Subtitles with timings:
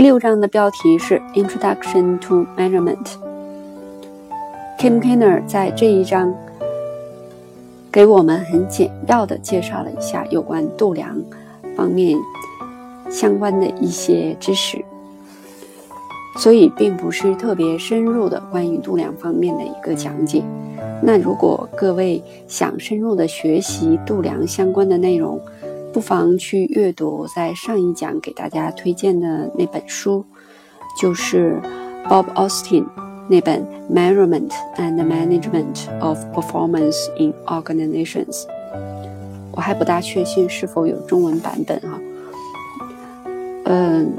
[0.00, 3.06] 第六章的标题是 Introduction to Measurement。
[4.78, 6.34] Kim Kiner 在这一章
[7.92, 11.22] 给我们很简要的介绍了一下有关度量
[11.76, 12.18] 方面
[13.10, 14.82] 相关的一些知识，
[16.38, 20.42] 所以并不是特别深入的关于度量方面的一个讲解。
[21.02, 25.38] 那如果各位想深入的学习度量相关的内容，
[25.92, 30.24] 不妨去阅读在上一讲给大家推荐的那本书，
[31.00, 31.60] 就是
[32.08, 32.84] Bob Austin
[33.28, 38.44] 那本《Measurement and Management of Performance in Organizations》。
[39.52, 42.00] 我还不大确信是否有中文版本啊。
[43.64, 44.12] 嗯，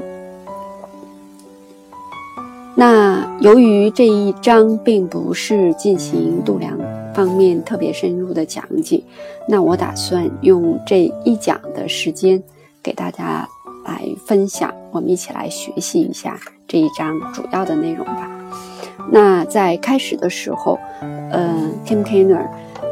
[2.74, 6.78] 那由于这一章并不是进行度量。
[7.14, 9.02] 方面特别深入的讲解，
[9.48, 12.42] 那我打算用这一讲的时间
[12.82, 13.48] 给大家
[13.84, 18.30] 来分享，我们一起来学习一下这一章主要的内容吧。
[19.10, 22.46] 那在开始的时候，嗯，Kim Kiner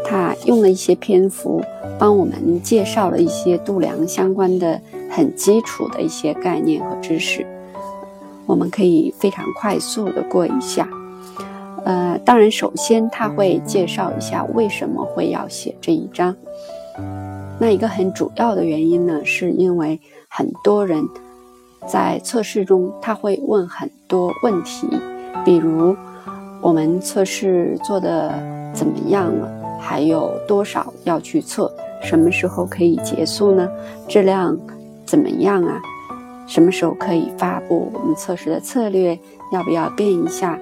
[0.05, 1.63] 他用了一些篇幅
[1.99, 7.47] 帮我们介绍了一些度量相关的很基础的一些概念和知识，
[8.45, 10.89] 我们可以非常快速的过一下。
[11.85, 16.35] 呃，当然，首先他会介绍一下为什么会要写这一章。
[17.59, 21.03] 那一个很主要的原因呢，是因为很多人
[21.87, 24.89] 在测试中他会问很多问题，
[25.45, 25.97] 比如
[26.61, 28.33] 我们测试做的
[28.75, 31.71] 怎么样了，还有多少要去测，
[32.03, 33.69] 什么时候可以结束呢？
[34.07, 34.59] 质量
[35.07, 35.81] 怎么样啊？
[36.47, 37.91] 什么时候可以发布？
[37.95, 39.19] 我们测试的策略
[39.53, 40.59] 要不要变一下？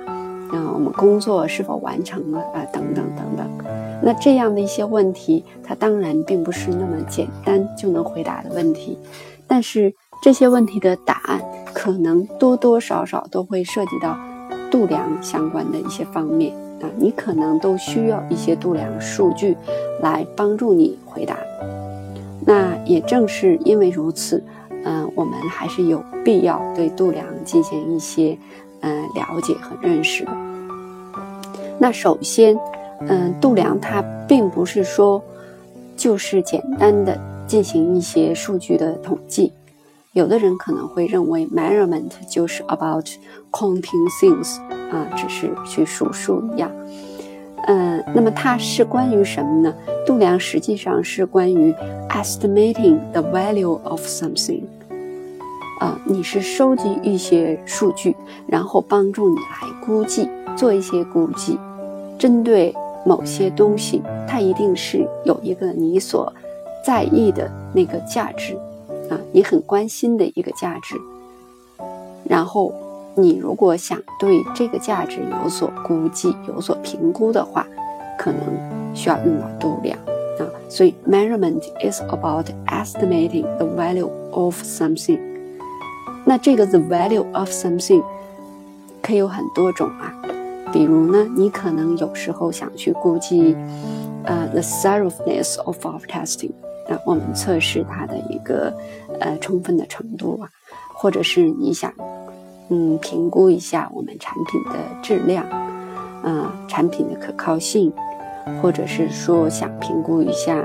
[0.51, 2.65] 啊，我们工作是否完成了啊？
[2.73, 3.47] 等等等等。
[4.03, 8.99] 那这样的一些问题，它当然并不是那么简单就能回答的问题。
[9.47, 11.41] 但是这些问题的答案，
[11.75, 14.17] 可能多多少少都会涉及到
[14.71, 16.89] 度量相关的一些方面啊。
[16.97, 19.57] 你可能都需要一些度量数据
[20.01, 21.37] 来帮助你回答。
[22.47, 24.43] 那也正是因为如此，
[24.85, 28.39] 嗯，我们还是有必要对度量进行一些。
[28.81, 30.33] 嗯，了解和认识的。
[31.79, 32.59] 那首先，
[33.09, 35.23] 嗯，度量它并不是说
[35.97, 39.53] 就是简单的进行一些数据的统计。
[40.13, 43.07] 有的人可能会认为，measurement 就是 about
[43.53, 44.59] counting things
[44.91, 46.71] 啊，只是去数数一样。
[47.67, 49.75] 嗯，那么它是关于什么呢？
[50.07, 51.73] 度量实际上是关于
[52.09, 54.63] estimating the value of something。
[55.79, 58.17] 啊，你是收集一些数据，
[58.47, 61.59] 然后帮助你来估计，做一些估计，
[62.19, 62.75] 针对
[63.05, 66.33] 某些东西，它一定是有一个你所
[66.85, 68.57] 在意的那个价值，
[69.09, 70.97] 啊，你很关心的一个价值。
[72.25, 72.73] 然后，
[73.15, 77.65] 你如果想对这个价值有所估计、有所评估的话，
[78.19, 78.41] 可能
[78.95, 79.97] 需要用到度量
[80.39, 80.45] 啊。
[80.69, 85.38] 所以，measurement is about estimating the value of something。
[86.29, 88.05] 那这个 the value of something
[89.01, 90.13] 可以有很多种啊，
[90.71, 93.57] 比如呢，你可能有时候想去估计，
[94.25, 96.51] 呃，the thoroughness of our testing
[96.87, 98.71] 啊，我们测试它的一个
[99.21, 100.51] 呃充分的程度啊，
[100.93, 101.91] 或者是你想
[102.69, 105.47] 嗯评估一下我们产品的质量，
[106.23, 107.91] 啊，产品的可靠性，
[108.61, 110.63] 或者是说想评估一下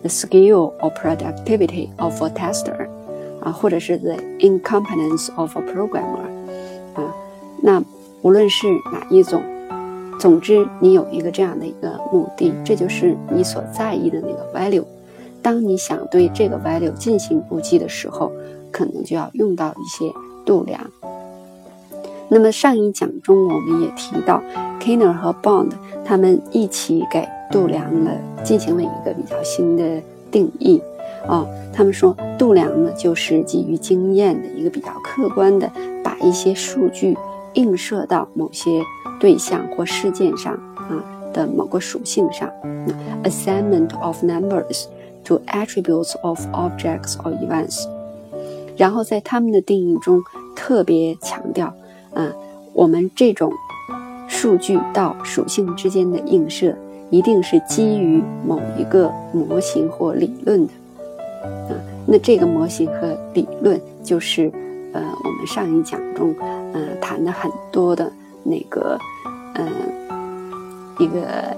[0.00, 2.88] the skill or productivity of a tester。
[3.42, 6.26] 啊，或者是 the incompetence of a programmer，
[6.94, 7.14] 啊，
[7.60, 7.82] 那
[8.22, 9.42] 无论是哪一种，
[10.18, 14.84] 总之你有一个这样的一个目的，这就是你所在意的那个 value。
[15.42, 18.30] 当你想对这个 value 进行估计的时候，
[18.70, 20.12] 可能就要用到一些
[20.46, 20.80] 度量。
[22.28, 24.40] 那么上一讲中我们也提到
[24.80, 25.72] ，Kiner 和 Bond
[26.04, 28.12] 他们一起给度量了
[28.44, 30.80] 进行了一个比较新的定义。
[31.28, 35.70] 哦，他们说度量呢，就是基于经验的一个比较客观的，
[36.02, 37.16] 把一些数据
[37.54, 38.82] 映射到某些
[39.20, 42.50] 对象或事件上啊的某个属性上。
[43.22, 44.86] Assignment of numbers
[45.24, 47.86] to attributes of objects or events。
[48.76, 50.20] 然后在他们的定义中
[50.56, 51.72] 特别强调，
[52.14, 52.32] 啊，
[52.72, 53.52] 我们这种
[54.26, 56.74] 数据到属性之间的映射，
[57.10, 60.72] 一定是基于某一个模型或理论的。
[61.42, 61.74] 啊，
[62.06, 64.50] 那这个模型和理论就是，
[64.92, 66.34] 呃，我们上一讲中，
[66.72, 68.10] 呃，谈的很多的
[68.42, 68.98] 那个，
[69.54, 69.66] 呃，
[70.98, 71.56] 一个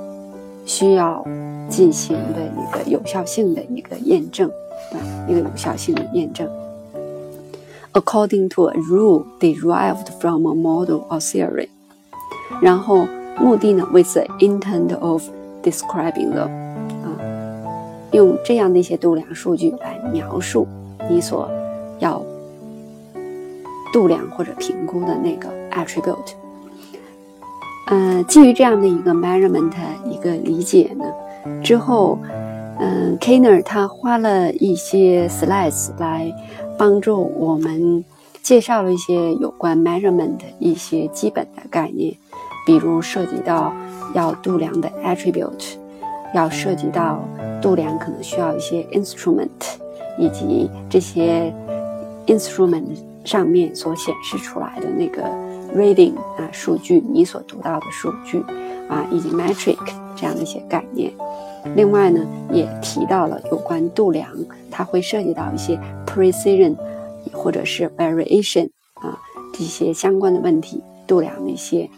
[0.66, 1.24] 需要
[1.68, 4.48] 进行的一个有效性的一个验证，
[4.92, 4.96] 啊，
[5.28, 6.48] 一个有效性的验证。
[7.94, 11.68] according to a rule derived from a model or theory。
[12.60, 13.06] 然后
[13.38, 15.22] 目的呢，with the intent of
[15.62, 16.48] describing the，
[18.14, 20.66] 用这样的一些度量数据来描述
[21.10, 21.50] 你所
[21.98, 22.22] 要
[23.92, 26.32] 度量或者评估的那个 attribute。
[27.90, 29.72] 嗯，基于这样的一个 measurement
[30.08, 31.04] 一个理解呢，
[31.62, 32.18] 之后，
[32.78, 36.32] 嗯，Kainer 他花了一些 slides 来
[36.78, 38.04] 帮助我们
[38.42, 42.14] 介绍了一些有关 measurement 一些基本的概念，
[42.64, 43.72] 比如涉及到
[44.14, 45.74] 要度量的 attribute，
[46.34, 47.22] 要涉及到
[47.64, 49.48] 度量可能需要一些 instrument，
[50.18, 51.50] 以及这些
[52.26, 52.84] instrument
[53.24, 55.22] 上面所显示出来的那个。
[55.74, 58.38] reading 啊，数据你所读到的数据
[58.88, 59.76] 啊，以及 metric
[60.14, 61.10] 这样的一些概念。
[61.74, 64.30] 另外呢，也提到了有关度量，
[64.70, 65.76] 它会涉及到一些
[66.06, 66.76] precision
[67.32, 69.18] 或者是 variation 啊
[69.52, 71.90] 这些相关的问题，度量的一些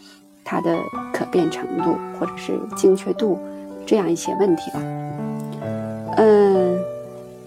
[0.43, 0.75] 它的
[1.13, 3.37] 可变程度或者是精确度
[3.85, 4.81] 这样一些问题吧。
[6.17, 6.77] 嗯，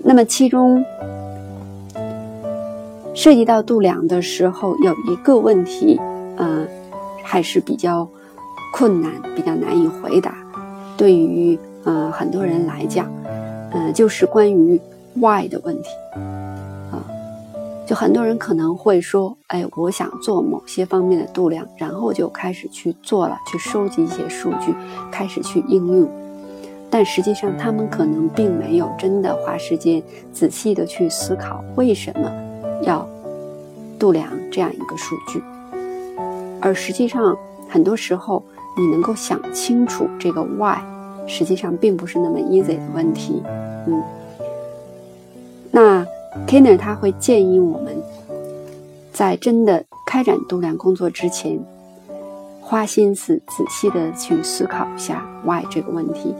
[0.02, 0.84] 那么其中
[3.14, 6.00] 涉及到度量的时候，有一个问题。
[6.42, 6.66] 嗯，
[7.22, 8.08] 还是比较
[8.72, 10.34] 困难，比较难以回答。
[10.96, 13.06] 对于嗯很多人来讲，
[13.72, 14.80] 嗯，就是关于
[15.14, 15.90] why 的问题
[16.90, 17.04] 啊。
[17.86, 24.74] 就很多人可能会说，哎，我想做某些方面的度量，然后就开始去做了，去收集一些数据，
[25.12, 26.08] 开始去应用。
[26.90, 30.02] 但实际上，他们可能并没有真的花时间
[30.32, 32.30] 仔细的去思考为什么
[32.82, 33.08] 要
[33.98, 35.40] 度量这样一个数据。
[36.60, 37.36] 而实际上，
[37.68, 38.42] 很多时候
[38.76, 40.78] 你能够想清楚这个 why，
[41.28, 43.40] 实际上并不是那么 easy 的问题。
[43.86, 44.02] 嗯，
[45.70, 46.04] 那
[46.46, 47.96] Kenner 他会建议我们
[49.12, 51.58] 在真的开展度量工作之前，
[52.60, 56.34] 花心思仔细的去思考一下 why 这个问题，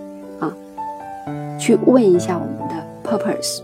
[1.58, 2.74] 去问一下我们的
[3.04, 3.62] purpose，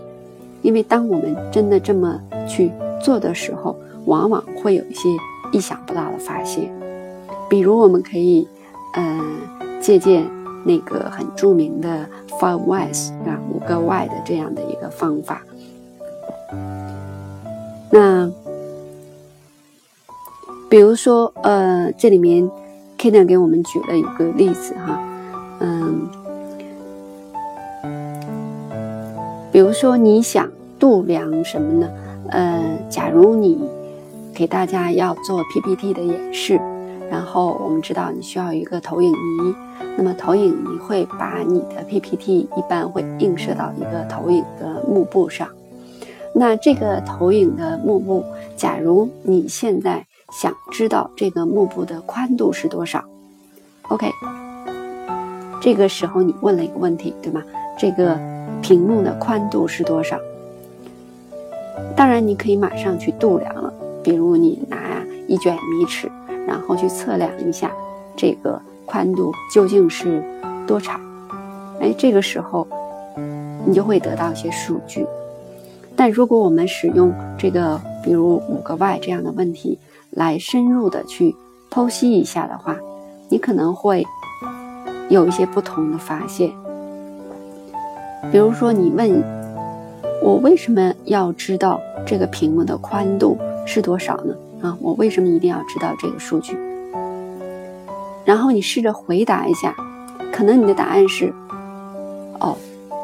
[0.61, 2.71] 因为当我们真的这么去
[3.01, 3.75] 做的时候，
[4.05, 5.09] 往往会有一些。
[5.53, 6.69] 意想不到的发现，
[7.49, 8.45] 比如我们可以，
[8.95, 9.37] 嗯，
[9.79, 10.29] 借鉴
[10.65, 15.41] 那个很著名的 Five Whys 啊，五个 Y 的这样的一个方法。
[17.89, 18.29] 那
[20.69, 22.51] 比如说，呃，这里面
[22.97, 24.99] Kenner 给我们举了一个例子哈，
[25.61, 26.09] 嗯，
[29.57, 31.89] 比如说你想度量什么呢？
[32.29, 33.59] 呃，假如你
[34.31, 36.61] 给大家要做 PPT 的演示，
[37.09, 39.55] 然后我们知道你需要一个投影仪，
[39.97, 45.47] 那么投影仪会把你的 PPT 一般会映射到一个投影的幕布上。
[46.35, 48.23] 那这个投影的幕布，
[48.55, 50.05] 假如你现在
[50.39, 53.03] 想知道这个幕布的宽度是多少
[53.89, 54.11] ，OK，
[55.59, 57.41] 这个时候你问了一个问题，对吗？
[57.75, 58.19] 这个
[58.61, 60.19] 屏幕的宽度是多少？
[61.95, 63.73] 当然你可以马上去度量了。
[64.03, 64.77] 比如你拿
[65.27, 66.09] 一卷米尺，
[66.47, 67.69] 然后去测量一下
[68.15, 70.23] 这个宽度究竟是
[70.65, 71.01] 多长，
[71.81, 72.65] 哎，这个时候
[73.65, 75.05] 你就会得到一些数据。
[75.93, 79.77] 但如果我们使用这个，比如五个 Y 这样的问题
[80.11, 81.35] 来深入的去
[81.69, 82.77] 剖析一下的话，
[83.27, 84.05] 你可能会
[85.09, 86.49] 有一些不同的发现。
[88.31, 89.23] 比如说，你问
[90.21, 93.37] 我为什么要知道这个屏幕的宽度？
[93.65, 94.33] 是多少呢？
[94.61, 96.57] 啊，我为什么一定要知道这个数据？
[98.23, 99.75] 然后你试着回答一下，
[100.31, 101.33] 可能你的答案是：
[102.39, 102.55] 哦，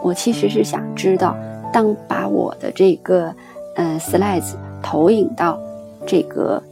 [0.01, 1.36] 我其实是想知道，
[1.72, 3.34] 当把我的这个
[3.75, 5.60] 呃 slides 投影到
[6.05, 6.63] 这个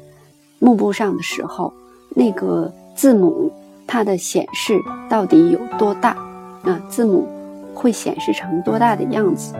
[0.59, 1.71] 幕布上的时候，
[2.09, 3.51] 那个字母
[3.85, 4.79] 它的显示
[5.09, 6.11] 到底有多大？
[6.63, 7.27] 啊，字母
[7.73, 9.53] 会显示成多大的样子？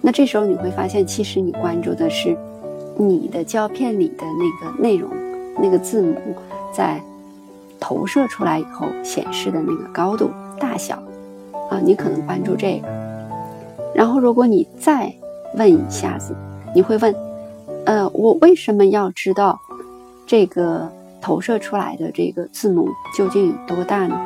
[0.00, 2.36] 那这时候你会发现，其实你关注的是
[2.96, 5.10] 你的胶片里的那个内容，
[5.58, 6.16] 那个字母
[6.72, 7.00] 在
[7.78, 10.96] 投射出来以后显示的那个高度大小
[11.70, 12.88] 啊，你可能关注这个。
[13.94, 15.12] 然后，如果你再
[15.56, 16.34] 问一下子，
[16.74, 17.14] 你会问：
[17.84, 19.60] 呃，我为什么要知道
[20.26, 24.18] 这个投射出来的这个字母究竟有多大呢？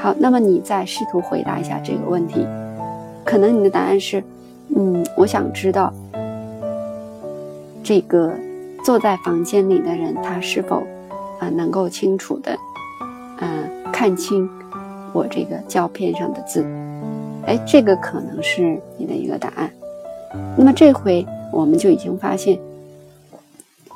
[0.00, 2.46] 好，那么你再试图回答一下这个问题。
[3.22, 4.24] 可能你的答案是，
[4.74, 5.92] 嗯，我想知道
[7.84, 8.32] 这个
[8.82, 10.82] 坐在房间里的人他是否
[11.38, 12.56] 啊能够清楚的，
[13.40, 14.48] 嗯，看清
[15.12, 16.64] 我这个胶片上的字。
[17.46, 19.70] 哎，这个可能是你的一个答案。
[20.56, 22.58] 那么这回我们就已经发现，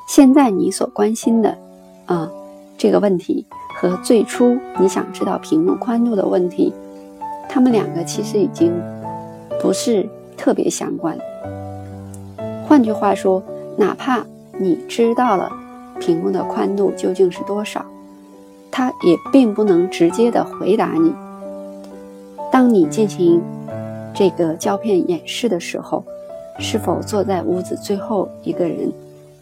[0.07, 1.57] 现在你所关心的
[2.05, 2.29] 啊
[2.77, 3.43] 这个问题
[3.75, 6.73] 和最初你想知道屏幕宽度的问题，
[7.49, 8.73] 它们两个其实已经
[9.61, 11.17] 不是特别相关。
[12.65, 13.43] 换句话说，
[13.77, 14.25] 哪怕
[14.57, 15.51] 你知道了
[15.99, 17.85] 屏幕的宽度究竟是多少，
[18.71, 21.13] 它也并不能直接的回答你。
[22.51, 23.41] 当你进行
[24.13, 26.03] 这个胶片演示的时候，
[26.59, 28.89] 是否坐在屋子最后一个人，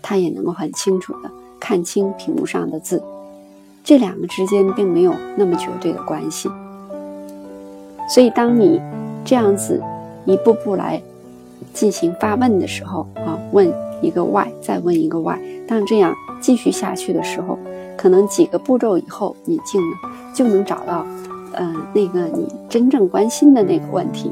[0.02, 3.02] 他也能够很清楚的看清屏幕上的字？
[3.84, 6.50] 这两个之间并没有那么绝对的关系。
[8.10, 8.82] 所以，当你
[9.26, 9.82] 这样子
[10.26, 11.02] 一步步来
[11.74, 13.72] 进行发问的时候啊，问
[14.02, 15.38] 一个 why，再问一个 why，
[15.68, 17.58] 当这样继续下去的时候，
[17.98, 19.94] 可能几个步骤以后，你就能
[20.34, 21.06] 就能找到，
[21.54, 24.32] 呃，那个你真正关心的那个问题。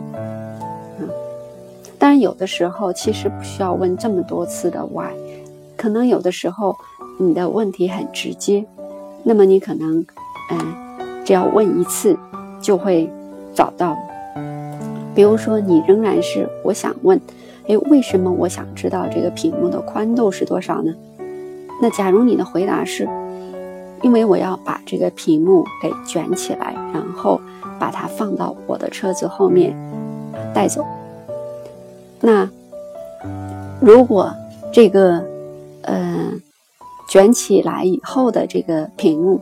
[1.98, 5.14] 当然，有的时候其实不需要问这么多次的 why，
[5.78, 6.76] 可能有的时候
[7.18, 8.66] 你的问题很直接，
[9.24, 10.06] 那么你可能，
[10.52, 12.18] 嗯，只要问一次
[12.62, 13.10] 就会
[13.54, 13.98] 找到。
[15.14, 17.20] 比如说，你仍然是我想问，
[17.68, 20.94] 哎，为什么我想知道这个屏幕的宽度是多少呢？
[21.82, 23.08] 那假如你的回答是，
[24.02, 27.42] 因为我要把这个屏幕给卷起来，然后
[27.78, 29.76] 把它放到我的车子后面
[30.54, 30.86] 带走。
[32.22, 32.48] 那
[33.80, 34.32] 如果
[34.72, 35.24] 这个
[35.82, 36.32] 呃
[37.12, 39.42] 卷起来以后的这个屏幕，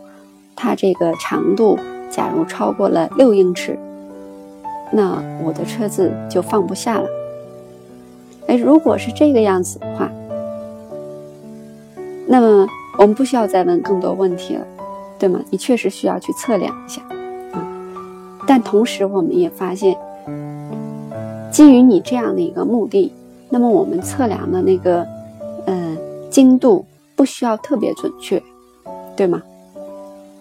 [0.56, 1.78] 它这个长度
[2.10, 3.78] 假如超过了六英尺，
[4.92, 7.08] 那我的车子就放不下了。
[8.48, 10.10] 哎，如果是这个样子的话，
[12.26, 14.66] 那么我们不需要再问更多问题了，
[15.20, 15.40] 对吗？
[15.52, 17.04] 你确实需要去测量一下
[17.52, 17.62] 啊。
[18.48, 19.96] 但同时，我们也发现。
[21.52, 23.14] 基于你这样的一个目的，
[23.50, 25.06] 那么我们测量的那个，
[25.66, 25.96] 嗯，
[26.32, 26.84] 精度
[27.20, 28.42] 不需要特别准确，
[29.14, 29.44] 对吗？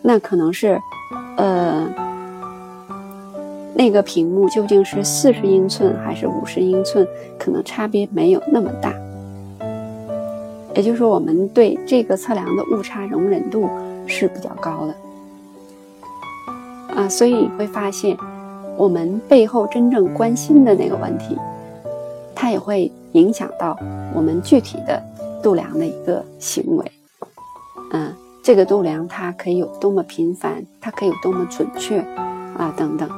[0.00, 0.78] 那可能是，
[1.36, 1.84] 呃，
[3.74, 7.04] 那个屏幕究竟是四十英寸还是五十英寸，
[7.36, 8.94] 可能差别没有那么大。
[10.76, 13.68] 也就是说，我们对这个测量的误差容忍度
[14.06, 14.94] 是比较高的，
[16.94, 18.16] 啊，所以你会发现。
[18.76, 21.36] 我们背后真正关心的那个问题，
[22.36, 23.76] 它也会影响到
[24.14, 25.02] 我们具体的
[25.42, 26.92] 度量的一个行为。
[27.92, 32.00] 嗯，这个度量它可以有多么频繁，它可以有多么准确
[32.56, 33.08] 啊，等等。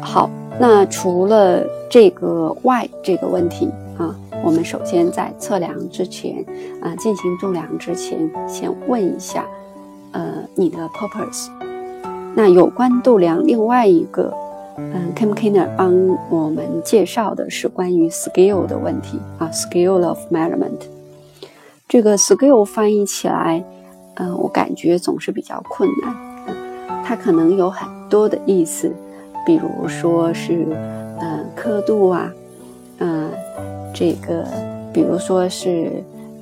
[0.00, 3.68] 好，那除了这个外这个问题
[3.98, 6.44] 啊，我们首先在测量之前
[6.80, 8.18] 啊，进行度量之前，
[8.48, 9.46] 先问一下，
[10.12, 11.48] 呃，你的 purpose。
[12.34, 14.32] 那有关度量，另外一个，
[14.92, 15.92] 嗯，Kim Kiner 帮
[16.30, 20.80] 我们介绍的是关于 scale 的问题啊，scale of measurement。
[21.88, 23.62] 这个 scale 翻译起来，
[24.14, 26.14] 嗯，我感觉总是比较困难。
[26.48, 26.56] 嗯
[27.04, 28.92] 它可能有很多的意思，
[29.44, 30.66] 比如说是，
[31.20, 32.32] 嗯，刻度啊，
[32.98, 33.30] 嗯，
[33.92, 34.44] 这个，
[34.92, 35.90] 比如说是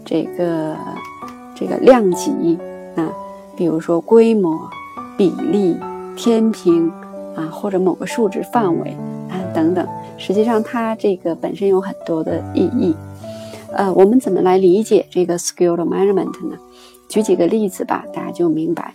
[0.04, 0.76] 这个
[1.54, 2.58] 这个量级
[2.96, 3.10] 啊，
[3.56, 4.58] 比如说规模。
[5.16, 5.76] 比例、
[6.16, 6.88] 天平
[7.38, 8.90] 啊，或者某个数值范围
[9.30, 12.96] 啊等等，实际上它这个本身有很多的意义。
[13.72, 16.56] 呃，我们怎么来理解这个 scale measurement 呢？
[17.08, 18.92] 举几个例子吧，大家就明白。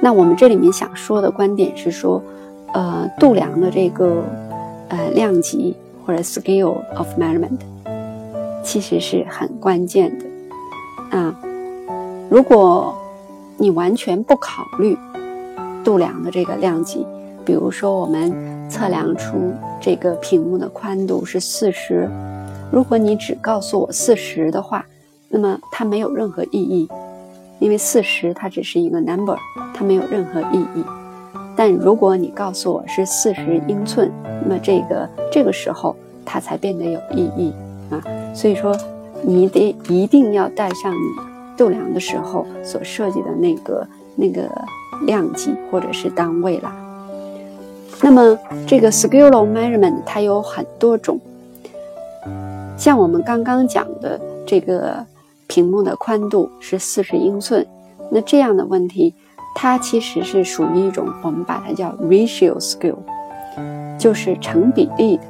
[0.00, 2.22] 那我们这里面想说的观点是说，
[2.72, 4.22] 呃，度量的这个
[4.88, 5.74] 呃量级
[6.06, 7.58] 或者 scale of measurement，
[8.62, 11.34] 其实是很关键的啊。
[12.30, 12.94] 如果
[13.56, 14.96] 你完全不考虑
[15.84, 17.06] 度量的这个量级，
[17.44, 22.08] 比如说我们测量出这个屏幕的宽度是四十，
[22.72, 24.84] 如果你只告诉我四十的话，
[25.28, 26.88] 那么它没有任何意义，
[27.58, 29.36] 因为四十它只是一个 number，
[29.74, 30.84] 它没有任何意义。
[31.54, 34.10] 但如果你告诉我是四十英寸，
[34.42, 37.52] 那么这个这个时候它才变得有意义
[37.90, 38.02] 啊。
[38.34, 38.76] 所以说，
[39.22, 41.34] 你得一定要带上你。
[41.56, 43.86] 度量的时候所设计的那个
[44.16, 44.50] 那个
[45.02, 46.72] 量级或者是单位了。
[48.02, 51.18] 那么这个 scale measurement 它有很多种，
[52.76, 55.04] 像我们刚刚讲的这个
[55.46, 57.66] 屏幕的宽度是四十英寸，
[58.10, 59.14] 那这样的问题，
[59.54, 62.98] 它其实是属于一种我们把它叫 ratio scale，
[63.98, 65.22] 就是成比例的，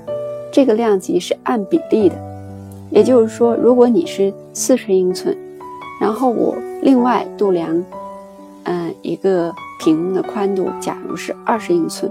[0.52, 2.16] 这个量级是按比例的，
[2.90, 5.36] 也就是说，如果你是四十英寸。
[6.00, 7.82] 然后我另外度量，
[8.64, 12.10] 嗯，一个屏幕的宽度，假如是二十英寸，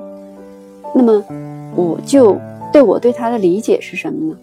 [0.93, 1.23] 那么
[1.75, 2.37] 我就
[2.71, 4.37] 对我对它的理解是什么呢？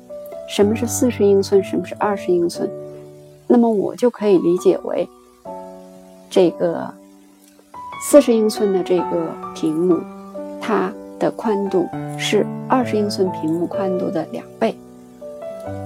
[0.49, 1.63] 什么是四十英寸？
[1.63, 2.69] 什么是二十英寸？
[3.47, 5.09] 那么我就可以理解为，
[6.29, 6.93] 这个
[8.03, 9.99] 四十英寸的这个屏幕，
[10.61, 11.89] 它的宽度
[12.19, 14.77] 是二十英寸屏幕宽度的两倍。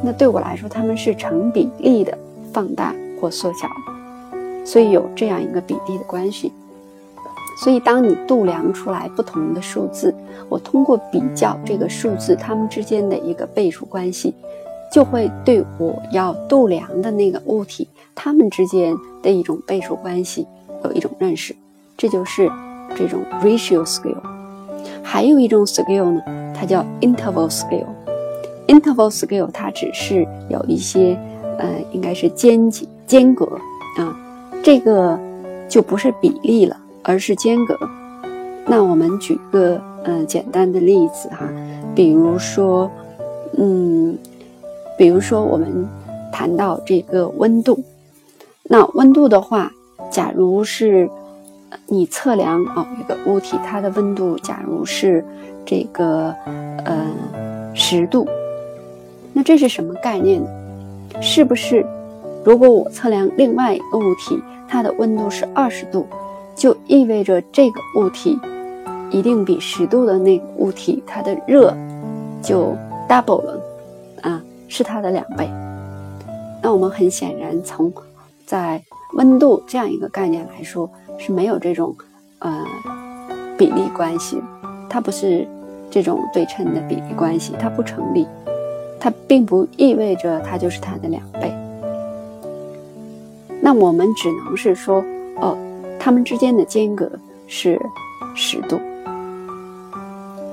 [0.02, 2.16] 那对我来说，它们是成比例的
[2.52, 3.69] 放大或缩小，
[4.64, 6.52] 所以有这样一个比例的关系。
[7.62, 10.12] 所以，当你度量出来不同的数字，
[10.49, 14.35] 我通过比较这个数字它们之间的一个倍数关系，
[14.90, 20.44] 就会对我要度量的那个物体它们之间的一种倍数关系
[20.83, 21.54] 有一种认识。
[21.97, 22.50] 这就是
[22.97, 24.21] 这种 ratio scale。
[25.00, 26.21] 还有一种 scale 呢，
[26.52, 27.87] 它叫 interval scale。
[28.66, 31.16] interval scale 它只是有一些
[31.59, 32.68] 呃，应该是间
[33.06, 33.47] 间隔，
[34.64, 35.16] 这个
[35.68, 36.76] 就不是比例了。
[37.06, 37.78] 而是间隔。
[38.66, 41.47] 那我们举个嗯简单的例子哈，
[41.94, 42.90] 比如说，
[43.59, 44.16] 嗯，
[44.97, 45.87] 比如说我们
[46.33, 47.78] 谈到这个温度，
[48.62, 49.71] 那温度的话，
[50.11, 51.06] 假如是
[51.87, 55.23] 你测量哦一个物体它的温度，假如是
[55.66, 56.35] 这个
[56.87, 57.06] 呃
[57.75, 58.26] 十度，
[59.35, 60.49] 那这是什么概念呢？
[61.21, 61.85] 是不是
[62.44, 66.06] 如果我测量另外一个物体，它的温度是二十度？
[66.54, 68.38] 就意味着这个物体
[69.10, 71.76] 一定比十度的那个物体它的热
[72.40, 72.76] 就
[73.08, 73.60] double 了
[74.22, 75.50] 啊，是它的两倍。
[76.62, 77.92] 那我们很显然从
[78.46, 78.80] 在
[79.14, 81.94] 温度这样一个概念来说是没有这种
[82.38, 82.64] 呃
[83.58, 84.40] 比例关系，
[84.88, 85.48] 它不是
[85.90, 88.26] 这种对称的比例关系，它不成立，
[89.00, 91.52] 它并不意味着它就是它的两倍。
[93.64, 95.02] 那我们只能是说
[95.40, 95.56] 哦。
[95.97, 97.11] 它们之间的间隔
[97.47, 97.80] 是
[98.35, 98.78] 十度。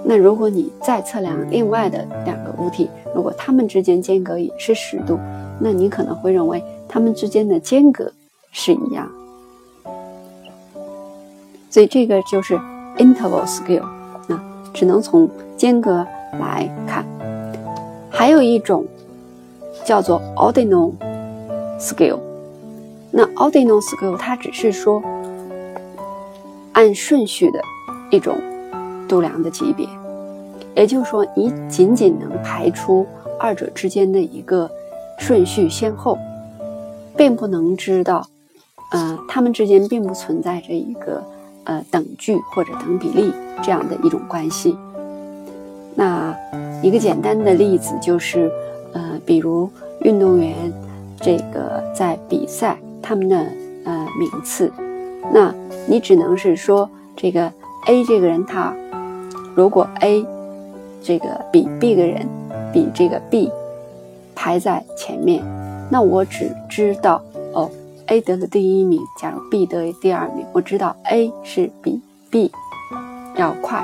[0.06, 5.20] 那如果你再测量另外的两个物体，如果它们之间间隔也是十度，
[5.60, 8.10] 那你可能会认为它们之间的间隔
[8.54, 9.12] 是一样。
[11.70, 12.58] 所以这个就是
[12.96, 13.84] interval scale
[14.30, 14.42] 啊，
[14.74, 16.08] 只能从间隔
[16.40, 17.06] 来看。
[18.10, 18.86] 还有一种
[19.84, 20.94] 叫做 ordinal
[21.78, 22.20] scale。
[23.12, 25.02] 那 ordinal scale 它只是说。
[26.74, 27.62] 按顺序的
[28.12, 28.38] 一种
[29.06, 29.86] 度量的级别，
[30.74, 33.06] 也就是说，你仅仅能排出
[33.38, 34.72] 二者之间的一个
[35.20, 36.18] 顺序先后，
[37.18, 38.26] 并不能知道，
[38.94, 41.22] 呃，它们之间并不存在着一个
[41.66, 44.78] 呃等距或者等比例这样的一种关系。
[45.94, 46.34] 那
[46.82, 48.50] 一个简单的例子就是，
[48.94, 49.70] 呃，比如
[50.04, 50.56] 运动员
[51.20, 53.38] 这个在比赛他们的
[53.86, 54.72] 呃名次，
[55.34, 55.54] 那。
[55.88, 56.88] 你只能是说
[57.18, 57.52] 这个
[57.88, 58.74] A 这个人他，
[59.56, 60.24] 如果 A
[61.02, 62.26] 这个比 B 的人
[62.72, 63.52] 比这个 B
[64.36, 65.44] 排在前面，
[65.90, 67.20] 那我只知道
[67.52, 67.70] 哦
[68.06, 72.52] ，A 得了第一名，假如 B 得了第二名，我知道 A 是比 B
[73.36, 73.84] 要快，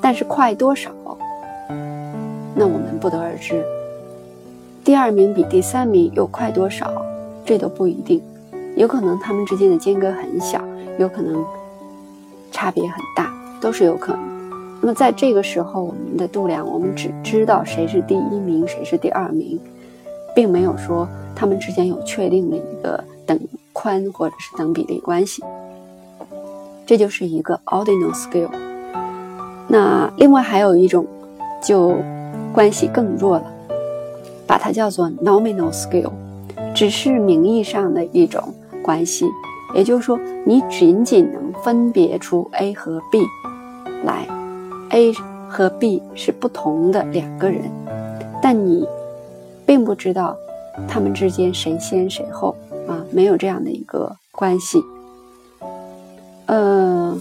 [0.00, 0.90] 但是快多少，
[2.54, 3.62] 那我们不得而知。
[4.84, 6.90] 第二名比第三名又快多少，
[7.48, 8.20] 这都不一定。
[8.76, 10.62] 有可能他们之间的间隔很小，
[10.98, 11.42] 有可能
[12.52, 14.20] 差别很大，都是有可能。
[14.82, 19.58] 那么在这个时候，我们的度量，我们只知道谁是第一名，谁是第二名，
[20.34, 23.40] 并没有说他们之间有确定的一个等
[23.72, 25.42] 宽或者是等比例关系。
[26.84, 28.50] 这就是一个 ordinal scale。
[29.68, 31.06] 那另外还有一种，
[31.62, 31.96] 就
[32.52, 33.44] 关系更弱了，
[34.46, 36.12] 把它叫做 nominal scale，
[36.78, 38.54] 只是名义上的一种。
[38.80, 39.26] 关系，
[39.74, 43.20] 也就是说，你仅仅能分别出 A 和 B
[44.04, 44.24] 来
[44.90, 45.12] ，A
[45.48, 47.64] 和 B 是不同的两个人，
[48.40, 48.86] 但你
[49.66, 50.36] 并不知道
[50.86, 54.80] 他们之间谁先谁后啊，没有这样的一个关系。
[56.46, 57.14] 呃，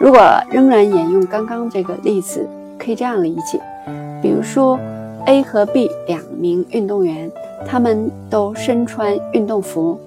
[0.00, 3.60] 如果仍然沿用刚刚这个例子，可以这样理解，
[4.20, 4.80] 比如说
[5.26, 7.30] A 和 B 两名运动员，
[7.64, 9.98] 他们都身穿运动服。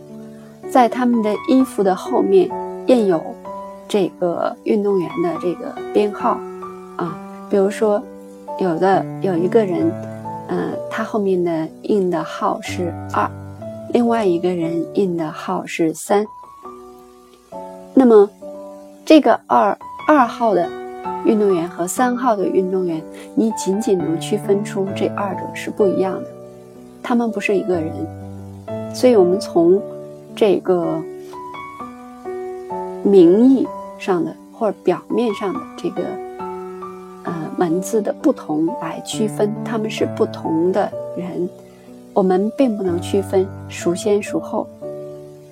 [0.70, 2.48] 在他们的衣服的后面
[2.86, 3.20] 印有
[3.88, 6.40] 这个运动员的这个编号
[6.96, 7.18] 啊，
[7.50, 8.00] 比如说
[8.60, 9.92] 有的有一个人，
[10.48, 13.28] 嗯，他后面的印的号是二，
[13.92, 16.24] 另外一个人印的号是三。
[17.96, 18.30] 那么
[19.04, 19.76] 这个二
[20.08, 20.70] 二号的
[21.26, 23.02] 运动员和三号的运动员，
[23.34, 26.28] 你仅仅能区分出这二者是不一样的，
[27.04, 29.82] 他们不是一个人，所以我们从。
[30.36, 31.04] 这个
[33.04, 36.04] 名义上的或者表面上的这个
[37.26, 41.50] 呃文字的不同来区分他们是不同的人，
[42.14, 44.66] 我们并不能区分孰先孰后，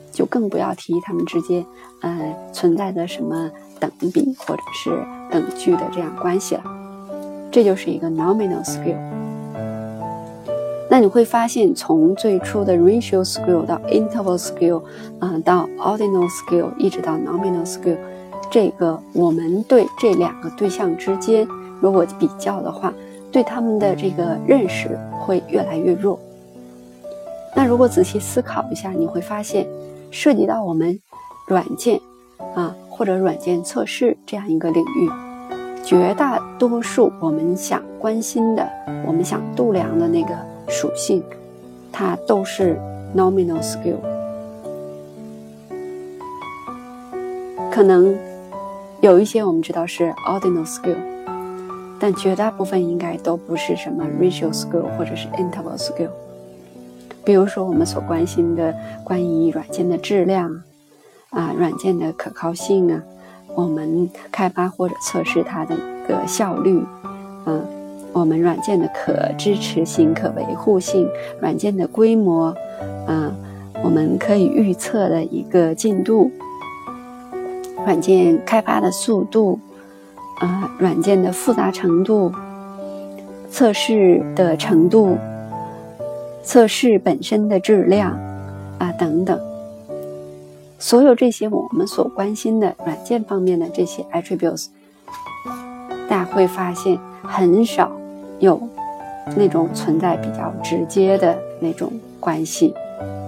[0.10, 1.66] 就更不要提他们之间
[2.00, 4.90] 呃存在着什么等比或者是
[5.30, 6.64] 等距的这样关系了。
[7.52, 9.27] 这就是一个 nominal skill。
[10.90, 14.82] 那你会发现，从最初的 ratio skill 到 interval skill，
[15.20, 17.98] 啊，到 ordinal skill，一直到 nominal skill，
[18.50, 21.46] 这个我们对这两个对象之间，
[21.82, 22.94] 如果比较的话，
[23.34, 26.18] 对他们的这个认识会越来越弱。
[27.54, 29.68] 那如果仔细思考一下，你会发现，
[30.10, 30.98] 涉及到我们
[31.48, 32.00] 软件
[32.56, 35.12] 啊或者软件测试这样一个领域，
[35.84, 38.66] 绝大多数我们想关心的，
[39.06, 40.34] 我们想度量的那个。
[40.68, 41.24] 属性，
[41.92, 42.78] 它都是
[43.16, 43.98] nominal skill。
[47.72, 48.18] 可能
[49.02, 50.98] 有一些我们知道是 ordinal skill，
[52.00, 56.10] 但绝大部分应该都不是什么 ratio skill 或者是 interval skill。
[57.24, 60.64] 比如说我们所关心的关于软件的质量
[61.30, 63.04] 啊，软件的可靠性啊，
[63.54, 66.84] 我们开发或者测试它的一个效率，
[67.46, 67.77] 嗯。
[68.14, 71.08] 我们软件的可支持性、可维护性，
[71.40, 72.56] 软件的规模，
[73.06, 73.32] 啊，
[73.84, 76.32] 我们可以预测的一个进度，
[77.86, 79.60] 软件开发的速度，
[80.40, 82.32] 啊，软件的复杂程度，
[83.52, 85.16] 测试的程度，
[86.44, 88.12] 测试本身的质量，
[88.80, 89.40] 啊，等等，
[90.80, 94.68] 所有这些我们所关心的软件方面的这些 attributes，
[96.10, 97.92] 大家会发现很少。
[98.40, 98.62] 有
[99.36, 102.72] 那种存在比较直接的那种关系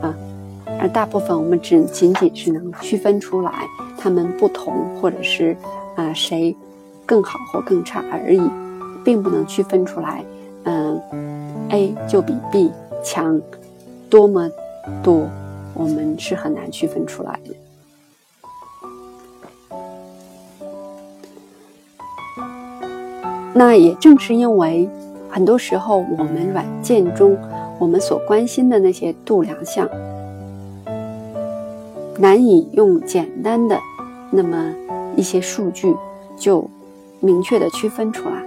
[0.03, 0.13] 啊，
[0.79, 3.51] 而大部分我们只仅仅是能区分出来
[3.97, 5.57] 他们不同，或者是
[5.95, 6.55] 啊谁
[7.07, 8.39] 更好或更差而已，
[9.03, 10.23] 并不能区分出来，
[10.65, 11.01] 嗯
[11.69, 12.71] ，A 就比 B
[13.03, 13.41] 强
[14.11, 14.47] 多么
[15.01, 15.27] 多，
[15.73, 17.55] 我们是很难区分出来的。
[23.59, 24.89] 那也正是因为。
[25.31, 27.37] 很多时候，我们软件中
[27.77, 29.87] 我们所关心的那些度量项，
[32.17, 33.77] 难以用简单的
[34.31, 34.73] 那么
[35.15, 35.95] 一些数据
[36.35, 36.67] 就
[37.19, 38.43] 明确的区分出来。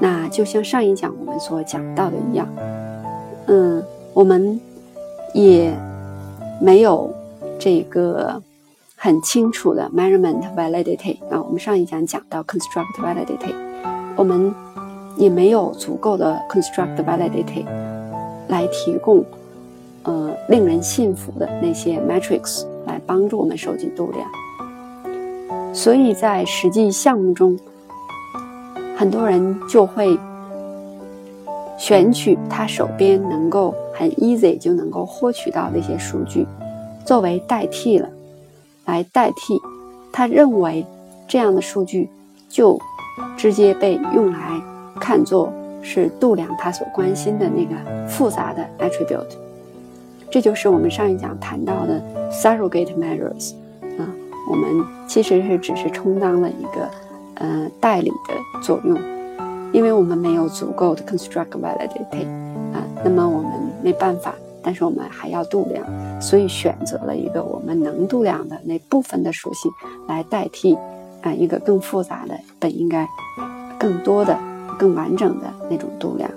[0.00, 2.48] 那就像上一讲我们所讲到的一样，
[3.46, 3.80] 嗯，
[4.12, 4.60] 我们
[5.32, 5.72] 也
[6.60, 7.08] 没有
[7.60, 8.42] 这个
[8.96, 11.40] 很清楚的 measurement validity 啊。
[11.40, 13.54] 我们上一讲讲到 construct validity，
[14.16, 14.54] 我们。
[15.16, 17.66] 也没有足够的 construct validity
[18.48, 19.22] 来提供，
[20.04, 25.74] 呃，令人信服的那些 metrics 来帮助我们收集度量。
[25.74, 27.58] 所以在实际项目中，
[28.96, 30.16] 很多人就会
[31.76, 36.46] 选取他手边能够很 easy 就能够获取到的一些数据，
[37.04, 38.08] 作为代替了，
[38.86, 39.60] 来代替
[40.10, 40.86] 他认为
[41.28, 42.08] 这样的数据
[42.48, 42.80] 就
[43.36, 44.60] 直接被用来。
[45.00, 47.74] 看作是度量他所关心的那个
[48.06, 49.24] 复杂的 attribute，
[50.30, 53.54] 这就是我们上一讲谈到的 surrogate measures
[53.98, 54.04] 啊，
[54.50, 56.90] 我们其实是只是充当了一个
[57.36, 58.98] 呃代理的作用，
[59.72, 62.26] 因为我们没有足够的 construct validity
[62.74, 63.50] 啊，那么我们
[63.82, 65.82] 没办法，但是我们还要度量，
[66.20, 69.72] 所以选择了一个我们能度量的那部分的属性
[70.06, 70.76] 来代替
[71.22, 73.08] 啊一个更复杂的本应该
[73.78, 74.38] 更多的。
[74.78, 76.30] 更完整的那种度量。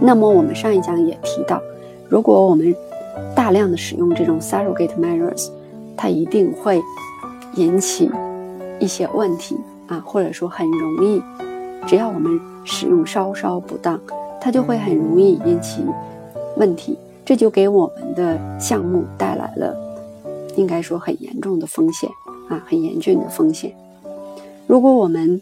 [0.00, 1.60] 那么我们上一讲也提到，
[2.08, 2.74] 如果我们
[3.36, 5.50] 大量的使用这种 surrogate measures，
[5.98, 6.82] 它一定会
[7.56, 8.10] 引起
[8.80, 9.54] 一些问题
[9.86, 11.22] 啊，或者说很容易，
[11.86, 14.00] 只要我们使用稍稍不当，
[14.40, 15.84] 它就会很容易引起
[16.56, 19.76] 问题，这就给我们的项目带来了
[20.56, 22.08] 应该说很严重的风险
[22.48, 23.72] 啊，很严峻的风险。
[24.66, 25.40] 如果我们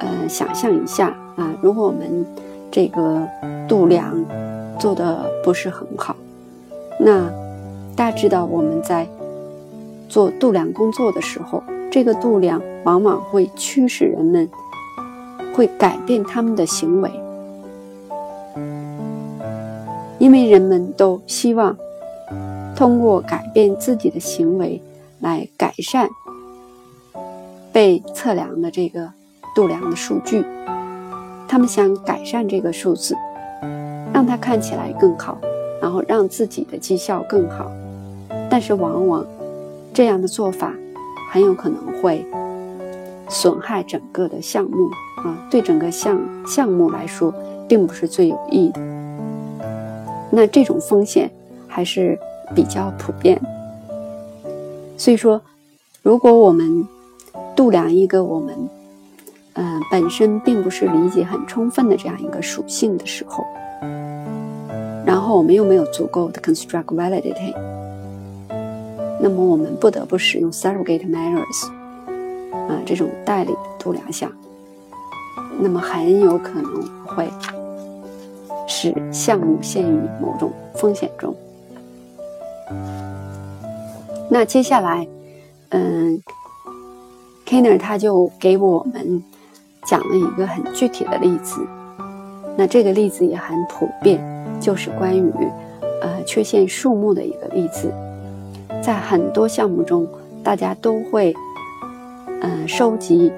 [0.00, 2.26] 呃，想象一下啊，如果我们
[2.70, 3.26] 这个
[3.68, 4.14] 度量
[4.78, 6.14] 做的不是很好，
[6.98, 7.30] 那
[7.96, 9.06] 大家知道我们在
[10.08, 14.48] 做度量工作的时候，这个度量往往会驱使人们
[15.54, 17.10] 会改变他们的行为，
[20.18, 21.76] 因为人们都希望
[22.76, 24.80] 通过改变自己的行为
[25.24, 26.08] 来改善
[27.72, 29.10] 被测量的这个。
[29.54, 30.44] 度量的数据，
[31.46, 33.14] 他们想改善这个数字，
[34.12, 35.38] 让它看起来更好，
[35.80, 37.70] 然后让自己的绩效更好。
[38.50, 39.24] 但是往往
[39.92, 40.74] 这样的做法
[41.30, 42.26] 很有可能会
[43.28, 47.32] 损害整个的项目啊，对整个项项目来说，
[47.68, 48.80] 并不是最有益的。
[50.32, 51.30] 那这种风险
[51.68, 52.18] 还是
[52.56, 53.40] 比较普遍。
[54.96, 55.40] 所以说，
[56.02, 56.86] 如果我们
[57.54, 58.56] 度量一个我们
[59.54, 63.44] 嗯本身并不是理解很充分的这样一个属性的时候，
[65.04, 67.54] 然后我们又没有足够的 construct validity，
[69.20, 71.68] 那么我们不得不使用 surrogate measures，
[72.68, 74.30] 啊这种代理度量项，
[75.58, 77.28] 那么很有可能会
[78.66, 81.34] 使项目陷于某种风险中。
[84.28, 85.06] 那接下来，
[85.70, 86.20] 嗯
[87.46, 89.22] ，Kenner 他就给我们
[89.86, 91.60] 讲了一个很具体的例子。
[92.56, 94.20] 那这个例子也很普遍，
[94.60, 95.32] 就是关于
[96.00, 97.92] 呃缺陷数目的一个例子。
[98.82, 100.06] 在很多项目中，
[100.42, 101.34] 大家都会
[102.40, 103.32] 嗯收集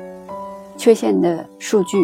[0.76, 1.98] 缺陷的数据，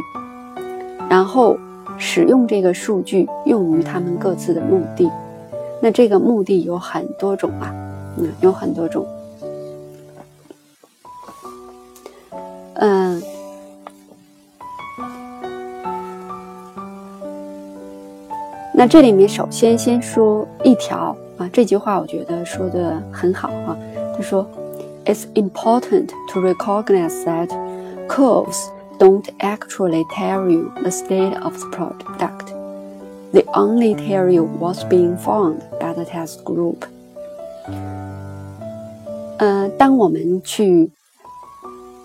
[1.08, 1.56] 然后
[1.98, 5.10] 使用这个数据用于他们各自的目的。
[5.80, 7.72] 那这个目的有很多种啊。
[8.17, 9.05] 嗯，有很多种。
[12.75, 13.21] 嗯，
[18.73, 23.77] 那这里面首先先说一条啊，这句话我觉得说的很好啊。
[24.15, 27.49] 他说：“It's important to recognize that
[28.07, 28.57] curves
[28.99, 32.51] don't actually tell you the state of the product;
[33.31, 36.85] they only tell you what's being found by the test group.”
[39.96, 40.90] 我们去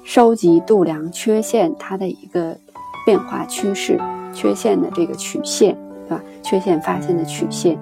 [0.03, 2.57] 收集度量缺陷它的一个
[3.05, 3.99] 变化趋势，
[4.33, 6.23] 缺陷的这个曲线，对吧？
[6.43, 7.77] 缺陷发现的曲线。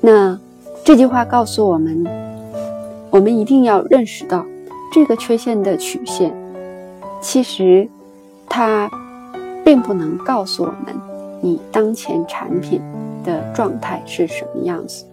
[0.00, 0.38] 那
[0.84, 2.04] 这句话告诉我们，
[3.10, 4.44] 我们一定要认识到，
[4.92, 6.34] 这个缺陷的曲线，
[7.20, 7.88] 其实
[8.48, 8.90] 它
[9.64, 10.94] 并不能告诉我们
[11.40, 12.80] 你当前产品
[13.24, 15.04] 的状态是什么样子。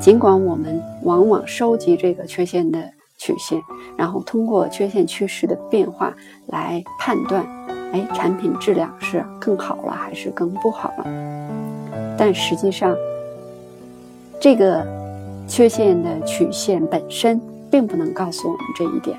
[0.00, 2.78] 尽管我们往往收集这个缺陷的
[3.16, 3.58] 曲线，
[3.96, 6.14] 然后通过缺陷趋势的变化
[6.48, 7.42] 来判断，
[7.92, 11.04] 哎，产品质量是更好了还是更不好了？
[12.18, 12.94] 但实际上，
[14.38, 14.86] 这个
[15.48, 17.40] 缺陷的曲线本身
[17.70, 19.18] 并不能告诉我们这一点。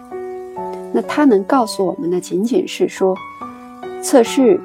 [0.93, 3.15] 那它能告诉我们的仅仅是说，
[4.04, 4.62] 测试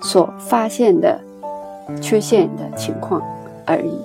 [0.00, 1.20] 所发现的
[2.00, 3.20] 缺陷的情况
[3.66, 4.00] 而已。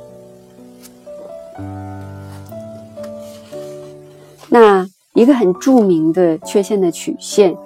[4.53, 7.57] 那一个很著名的缺陷的曲线，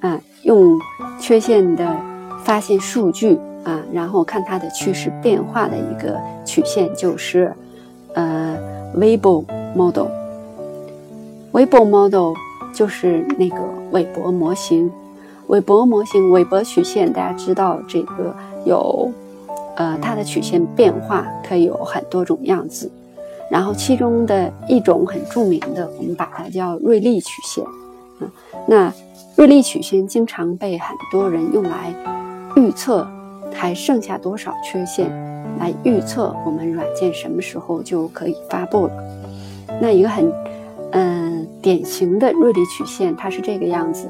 [0.00, 0.78] 啊，用
[1.18, 1.96] 缺陷的
[2.44, 7.50] 发现数据啊，然后看它的趋势变化的一个曲线，就是
[8.12, 8.58] 呃
[8.94, 10.08] ，Weibo model。
[11.50, 12.34] Weibo model
[12.74, 13.56] 就是那个
[13.90, 14.92] 韦伯模型。
[15.46, 19.10] 韦伯模型，韦伯曲线，大家知道这个有，
[19.76, 22.90] 呃，它的曲线变化可以有很多种样子。
[23.50, 27.64] 然后其中的一种很著名的，我们把它叫瑞利曲线，
[28.18, 28.32] 啊，
[28.66, 28.92] 那
[29.36, 31.94] 瑞利曲线经常被很多人用来
[32.56, 33.06] 预测
[33.52, 35.08] 还剩下多少缺陷，
[35.60, 38.92] 来预测我们软件什么时候就可以发布了。
[39.80, 40.32] 那一个很
[40.92, 44.08] 嗯典型的瑞利曲线，它是这个样子，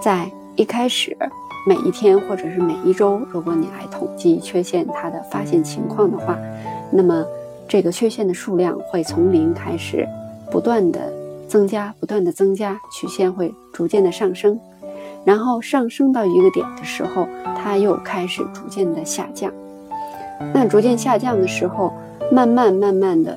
[0.00, 1.16] 在一开始
[1.68, 6.36] 每一天或者是每一周，如果你来统计缺陷它的发现情况的话，
[6.90, 7.24] 那么。
[7.66, 10.06] 这个缺陷的数量会从零开始，
[10.50, 11.12] 不断的
[11.48, 14.58] 增加，不断的增加，曲线会逐渐的上升，
[15.24, 19.50] 然后上升到一个点的时候，它又开始逐渐的下降。
[20.52, 21.92] 那逐渐下降的时候，
[22.30, 23.36] 慢慢慢慢的，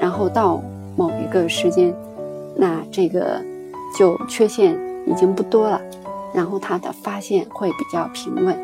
[0.00, 0.62] 然后到
[0.94, 1.92] 某一个时间，
[2.54, 3.40] 那这个
[3.98, 5.80] 就缺陷已经不多了，
[6.34, 8.56] 然后它的发现会比较平稳。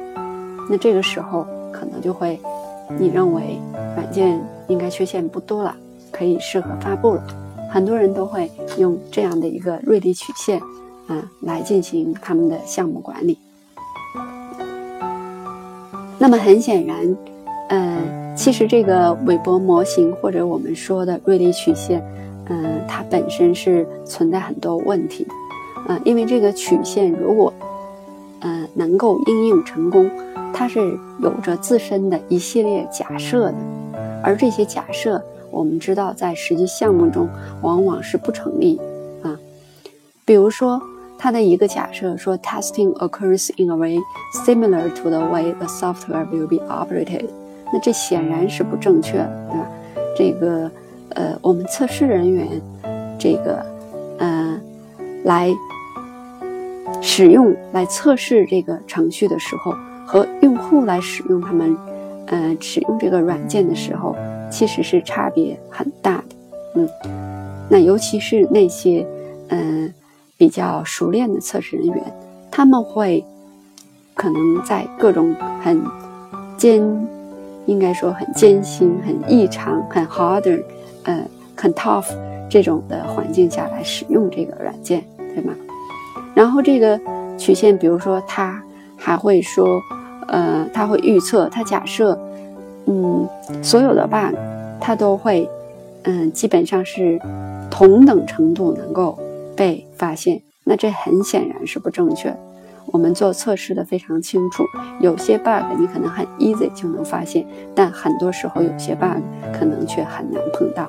[0.68, 2.38] 那这个时候可能就会，
[2.98, 3.58] 你认为
[3.96, 4.40] 软件。
[4.70, 5.76] 应该缺陷不多了，
[6.10, 7.22] 可以适合发布了。
[7.70, 10.60] 很多人都会用这样的一个瑞丽曲线，
[11.06, 13.36] 啊，来进行他们的项目管理。
[16.18, 17.16] 那么很显然，
[17.68, 22.02] 呃，其实这个韦伯模型或者我们说的瑞丽曲线，
[22.48, 27.52] 嗯，它本身是存在很多问题的，啊，因为这个曲线如果，
[28.40, 30.10] 呃，能够应用成功，
[30.52, 33.54] 它是有着自身的一系列假设的。
[34.22, 37.28] 而这些假设，我们知道在实际项目中
[37.62, 38.80] 往往是不成立
[39.22, 39.38] 啊。
[40.24, 40.80] 比如说，
[41.18, 43.98] 它的一个假设说，testing occurs in a way
[44.46, 47.26] similar to the way the software will be operated，
[47.72, 49.66] 那这显然是不正确的，对吧？
[50.16, 50.70] 这个
[51.10, 52.48] 呃，我们测试人员
[53.18, 53.64] 这个
[54.18, 54.60] 呃，
[55.24, 55.54] 来
[57.02, 59.74] 使用来测试这个程序的时候，
[60.06, 61.76] 和用户来使用他们，
[62.30, 64.14] 呃，使用这个软件的时候，
[64.48, 66.36] 其实是差别很大的。
[66.76, 66.88] 嗯，
[67.68, 69.04] 那尤其是那些，
[69.48, 69.92] 嗯，
[70.36, 72.02] 比较熟练的测试人员，
[72.48, 73.24] 他们会
[74.14, 75.82] 可能在各种很
[76.56, 76.80] 艰，
[77.66, 80.62] 应该说很艰辛、很异常、很 harder，
[81.02, 82.06] 呃，很 tough
[82.48, 85.02] 这种的环境下来使用这个软件，
[85.34, 85.52] 对吗？
[86.32, 86.96] 然后这个
[87.36, 88.62] 曲线，比如说它
[88.96, 89.80] 还会说，
[90.30, 92.18] 呃，他会预测，他假设，
[92.86, 93.28] 嗯，
[93.62, 94.34] 所有的 bug，
[94.80, 95.48] 它都会，
[96.04, 97.20] 嗯，基本上是
[97.70, 99.18] 同等程度能够
[99.54, 100.40] 被发现。
[100.64, 102.34] 那这很显然是不正确。
[102.86, 104.64] 我们做测试的非常清楚，
[105.00, 109.20] 有些 bug 你可能很 easy 就能发现，但很多时候有些 bug
[109.52, 110.88] 可能却很难碰到。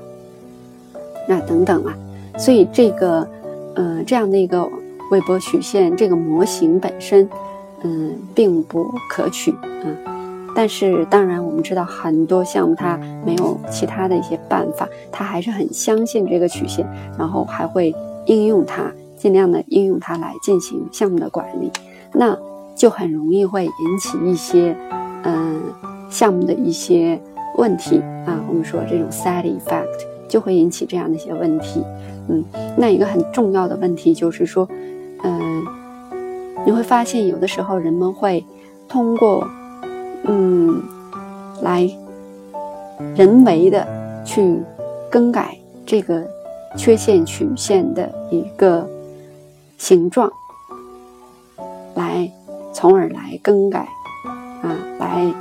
[1.27, 1.93] 那等等啊，
[2.38, 3.27] 所以这个，
[3.75, 4.67] 呃，这样的一个。
[5.12, 7.30] 韦伯曲线这个模型本身，
[7.84, 9.98] 嗯，并不可取，嗯，
[10.56, 16.86] 但是当然我们知道很多项目它没有其他的一些办法，它还是很相信这个曲线，
[17.17, 17.91] 然后还会
[18.28, 21.72] 应用它，尽量的应用它来进行项目的管理，
[22.13, 22.38] 那
[22.76, 24.76] 就很容易会引起一些，
[25.24, 25.60] 嗯，
[26.10, 27.20] 项目的一些
[27.58, 29.88] 问题啊，我们说这种 side effect
[30.30, 31.84] 就会引起这样的一些问题，
[32.30, 32.44] 嗯，
[32.78, 34.70] 那一个很重要的问题就是说。
[36.65, 38.45] 你会发现有的时候人们会
[38.88, 39.47] 通过
[40.26, 40.82] 嗯
[41.62, 41.89] 来
[43.15, 43.88] 人为的
[44.24, 44.62] 去
[45.10, 46.24] 更改这个
[46.78, 48.88] 缺陷曲线的一个
[49.78, 50.32] 形状，
[51.95, 52.32] 来
[52.74, 53.88] 从而来更改
[54.62, 55.34] 啊，来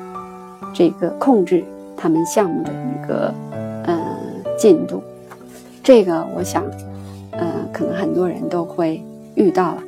[0.72, 1.62] 这个控制
[1.96, 3.32] 他们项目的一个
[3.86, 3.98] 嗯
[4.58, 5.02] 进度。
[5.82, 6.64] 这个我想，
[7.32, 9.02] 呃，可能很多人都会。
[9.36, 9.82] 遇到了，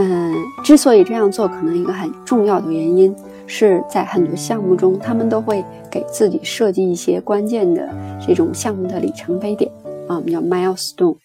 [0.00, 0.32] 嗯，
[0.62, 3.14] 之所以这样做，可能一个很重要的原因
[3.46, 7.88] 是在很多项目中，他们都会给自己设计一些关键的
[8.24, 9.70] 这种项目的里程碑点
[10.06, 11.16] 啊，我们叫 milestone。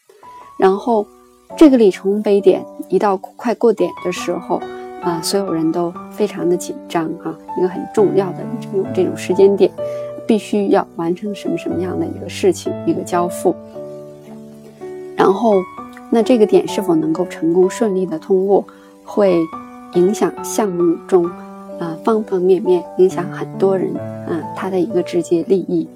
[0.58, 1.06] 然后
[1.56, 4.60] 这个里程碑点一到快过点的时候
[5.02, 9.70] 啊，所有人都非常的紧张啊，一个很重要的这种这种时间点，
[10.26, 13.56] 必须要完成什么什么样的一个事情，一个交付。
[15.16, 15.54] 然后，
[16.10, 18.64] 那这个点是否能够成功顺利的通过，
[19.04, 19.40] 会
[19.96, 21.26] 影响项目中
[21.80, 25.88] 啊方方面面，影响很多人啊他的一个直接利益。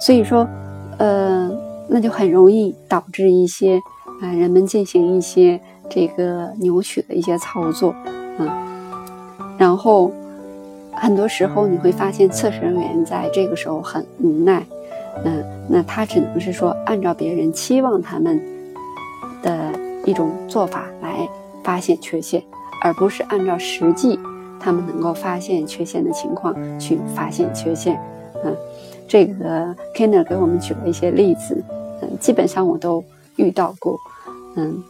[0.00, 0.46] 所以说，
[0.98, 1.50] 呃，
[1.88, 3.80] 那就很容易导致一些
[4.20, 7.90] 啊人们进行一些这个扭曲的一些操作
[8.38, 8.66] 啊。
[9.56, 10.12] 然后，
[10.92, 14.64] 很多时候你会发现测试人员在这个时候很无奈。
[15.24, 18.40] 嗯，那他只能是说按照别人期望他们
[19.42, 19.72] 的
[20.04, 21.28] 一种做法来
[21.62, 22.42] 发现缺陷，
[22.82, 24.18] 而不是按照实际
[24.60, 28.00] 他们能够发现缺陷的情况去发现缺陷。
[28.44, 28.56] 嗯，
[29.06, 31.62] 这个 Kinner 给我们举了一些例子，
[32.02, 33.02] 嗯，基本上我都
[33.36, 33.98] 遇到过。
[34.56, 34.82] 嗯，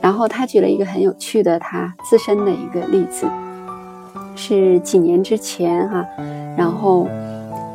[0.00, 3.26] 然后他举了一个很有趣的他自身的一个例子，
[4.36, 6.06] 是几年之前哈，
[6.56, 7.08] 然后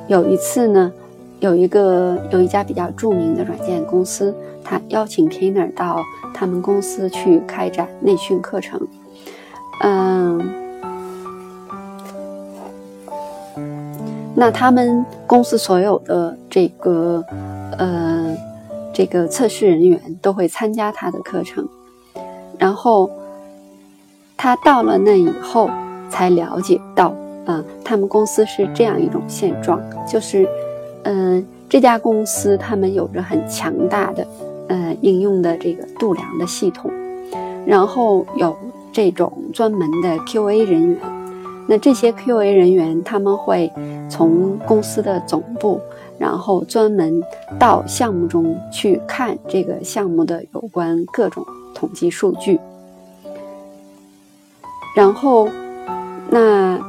[0.08, 0.92] 有一次呢。
[1.40, 8.80] 有一个有一家比较著名的软件公司，他邀请 Kenner 到他们公司去开展内训课程。
[9.82, 10.42] 嗯，
[14.36, 17.24] 那他们公司所有的这个
[17.78, 18.36] 呃
[18.94, 21.66] 这个测试人员都会参加他的课程。
[22.58, 23.10] 然后
[24.36, 25.70] 他到了那以后，
[26.10, 30.46] 才了解到，啊，他们公司是这样一种现状，就是。
[31.04, 34.28] 嗯，这家公司他们有着很强大的，
[34.68, 36.92] 呃，应用的这个度量的系统，
[37.66, 38.56] 然后有
[38.92, 40.98] 这种专门的 QA 人员。
[41.68, 43.72] 那这些 QA 人员他们会
[44.10, 45.80] 从公司的总部，
[46.18, 47.22] 然后专门
[47.58, 52.60] 到项目中去看这个项目的有关各种统计数据，
[54.96, 55.48] 然后
[56.30, 56.80] 那。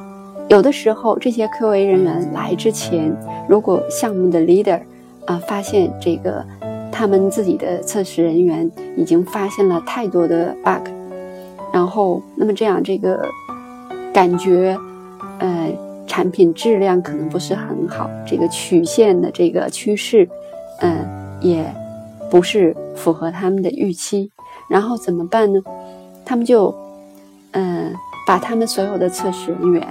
[0.51, 3.17] 有的时候，这些 QA 人员来之前，
[3.49, 4.81] 如果项目的 leader
[5.25, 6.45] 啊发现这个
[6.91, 10.89] 他们自己的测试人员已经发现了太多的 bug，
[11.73, 13.25] 然后那么这样这个
[14.13, 14.77] 感觉，
[15.39, 15.73] 呃，
[16.09, 20.29] 产品质量可能不是很好，这个曲线的这个趋势，
[20.81, 21.07] 嗯，
[21.41, 21.65] 也
[22.29, 24.33] 不是符合他们的预期，
[24.69, 25.61] 然后怎么办呢？
[26.25, 26.75] 他们就
[27.53, 27.95] 嗯
[28.27, 29.87] 把他们所有的测试人员。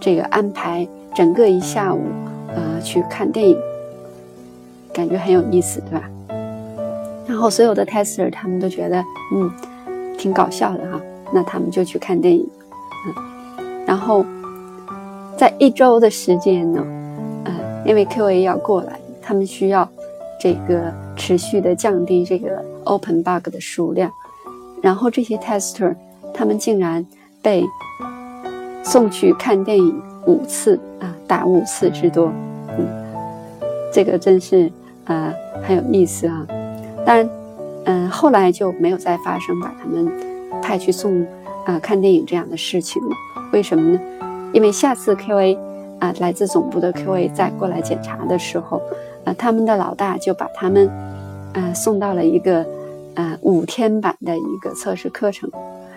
[0.00, 2.02] 这个安排整个一下午，
[2.48, 3.56] 呃，去看电影，
[4.92, 6.08] 感觉很有意思，对吧？
[7.26, 9.50] 然后所有的 tester 他们都觉得，嗯，
[10.16, 11.00] 挺搞笑的哈，
[11.32, 12.48] 那他们就去看电影，
[13.06, 14.24] 嗯，然后
[15.36, 16.82] 在一周的时间呢，
[17.44, 19.86] 嗯，因为 QA 要过来，他们需要
[20.40, 24.10] 这个持续的降低这个 open bug 的数量，
[24.80, 25.94] 然后这些 tester
[26.32, 27.04] 他们竟然
[27.42, 27.62] 被
[28.90, 32.32] 送去看电影五次啊，达五次之多，
[32.78, 32.88] 嗯，
[33.92, 34.72] 这个真是
[35.04, 35.30] 啊
[35.62, 36.46] 很有意思啊。
[37.04, 37.30] 当然，
[37.84, 40.10] 嗯，后来就没有再发生把他们
[40.62, 41.22] 派去送
[41.66, 43.10] 啊看电影这样的事情了。
[43.52, 44.00] 为什么呢？
[44.54, 45.58] 因为下次 QA
[45.98, 48.80] 啊来自总部的 QA 再过来检查的时候，
[49.24, 50.88] 啊，他们的老大就把他们
[51.52, 52.64] 啊送到了一个
[53.14, 55.50] 啊五天版的一个测试课程，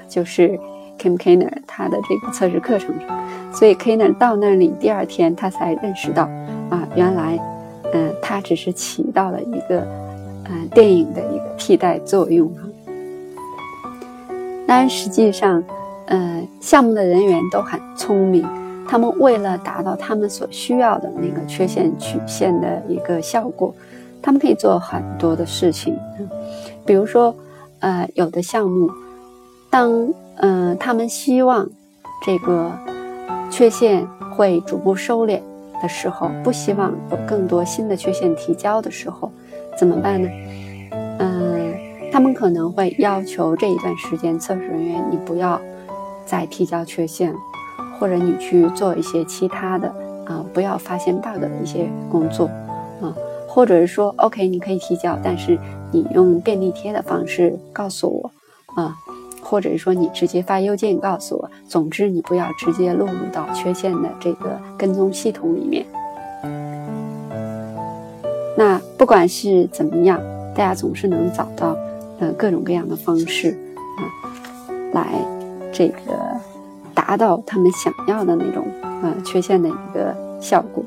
[0.10, 0.60] 就是
[1.02, 2.94] Kim Kiner 他的这个测试课程。
[3.52, 6.24] 所以 Kiner 到那里第二天他才认识到
[6.70, 7.40] 啊，原来
[7.94, 9.88] 嗯他只是起到了一个。
[10.54, 12.66] 嗯，电影的一个替代作用啊。
[14.68, 15.64] 当然，实际上，
[16.08, 18.46] 呃，项目的人员都很聪明，
[18.86, 23.74] 他们为了达到他们所需要的那个缺陷曲线的一个效果，
[24.22, 25.96] 他们可以做很多的事情。
[26.86, 27.34] 比如说，
[27.80, 28.90] 呃，有的项目，
[29.70, 30.12] 当
[30.42, 31.68] 嗯他们希望
[32.26, 32.72] 这个
[33.50, 35.40] 缺陷会逐步收敛
[35.82, 39.32] 的时候，不希望有更多新的缺陷提交的时候。
[39.78, 40.30] 怎么办呢？
[41.20, 41.74] 嗯，
[42.12, 45.60] 他们可能会要求这一段时间测试人员你不要
[46.26, 47.34] 再提交缺陷，
[47.98, 49.88] 或者你去做一些其他的
[50.26, 52.48] 啊，不要发现 bug 的一些工作
[53.02, 53.16] 啊，
[53.48, 55.58] 或者是说 OK 你可以提交，但是
[55.92, 58.32] 你用便利贴的方式告诉我
[58.76, 58.94] 啊，
[59.52, 65.86] 或者是说你直接发邮件告诉我，总之你不要直接录入到缺陷的这个跟踪系统里面。
[68.56, 70.18] 那不管是怎么样，
[70.56, 71.76] 大家总是能找到，
[72.20, 73.50] 呃，各种各样的方式，
[73.98, 74.02] 啊，
[74.94, 75.06] 来
[75.74, 75.98] 这个
[76.96, 78.66] 达到他们想要的那种，
[79.04, 80.82] 呃，缺陷的一个效果。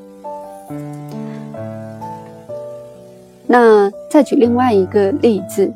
[3.47, 5.71] 那再举另外一个例子，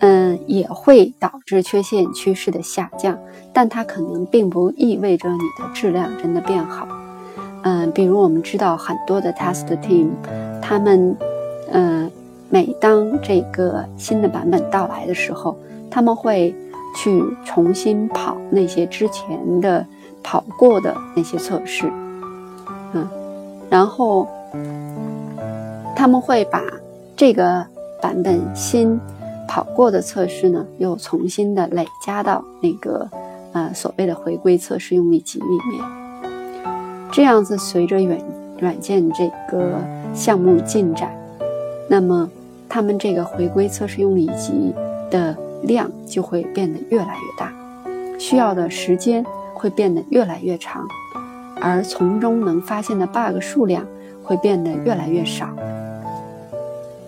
[0.00, 3.18] 嗯，也会导致缺陷趋势的下降，
[3.52, 6.86] 但它可能并不意味着你的质量真的变好。
[7.62, 10.10] 嗯，比如我们知道很多的 test team，
[10.62, 11.16] 他们，
[11.72, 12.08] 呃，
[12.48, 15.58] 每当这个新的版本到来的时候，
[15.90, 16.54] 他们会
[16.96, 19.84] 去重新跑那些之前的
[20.22, 21.92] 跑过的那些测试，
[22.92, 23.06] 嗯，
[23.68, 24.28] 然后
[25.96, 26.62] 他们会把
[27.16, 27.66] 这个
[28.00, 28.98] 版本新
[29.48, 33.08] 跑过的测试呢，又重新的累加到那个
[33.52, 35.82] 呃所谓的回归测试用例集里面。
[37.10, 38.20] 这样子，随着软
[38.60, 39.72] 软件这个
[40.14, 41.10] 项目进展，
[41.88, 42.28] 那么
[42.68, 44.74] 他们这个回归测试用例集
[45.10, 47.50] 的量就会变得越来越大，
[48.18, 49.24] 需要的时间
[49.54, 50.86] 会变得越来越长，
[51.60, 53.84] 而从中能发现的 bug 数量
[54.22, 55.48] 会变得越来越少。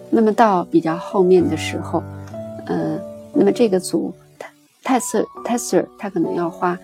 [0.09, 2.03] 那么到比较后面的时候，
[3.33, 4.13] 那么这个组
[4.85, 6.79] tester tester 他可能要花。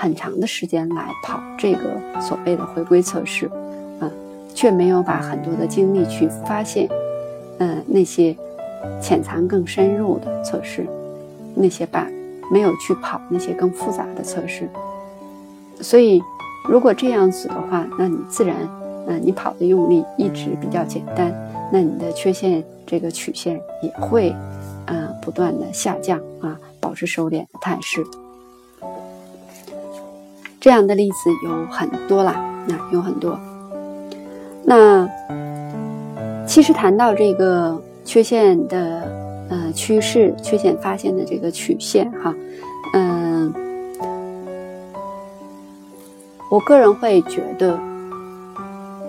[0.00, 3.50] 很长的时间来跑这个所谓的回归测试，
[3.98, 4.08] 啊，
[4.54, 6.88] 却没有把很多的精力去发现，
[7.58, 8.32] 嗯，那些
[9.02, 10.86] 潜藏更深入的测试，
[11.52, 12.06] 那些 bug，
[12.48, 14.68] 没有去跑那些更复杂的测试。
[15.80, 16.22] 所以，
[16.68, 18.56] 如果这样子的话，那你自然，
[19.08, 21.34] 嗯，你跑的用力一直比较简单，
[21.72, 24.32] 那你的缺陷这个曲线也会，
[24.88, 28.04] 啊，不断的下降啊，保持收敛的态势。
[30.60, 32.34] 这样的例子有很多啦，
[32.66, 33.38] 那有很多。
[34.64, 35.08] 那
[36.46, 42.34] 其实谈到这个缺陷的呃趋势，缺陷发现的这个曲线哈，
[42.94, 43.54] 嗯，
[46.50, 47.78] 我个人会觉得，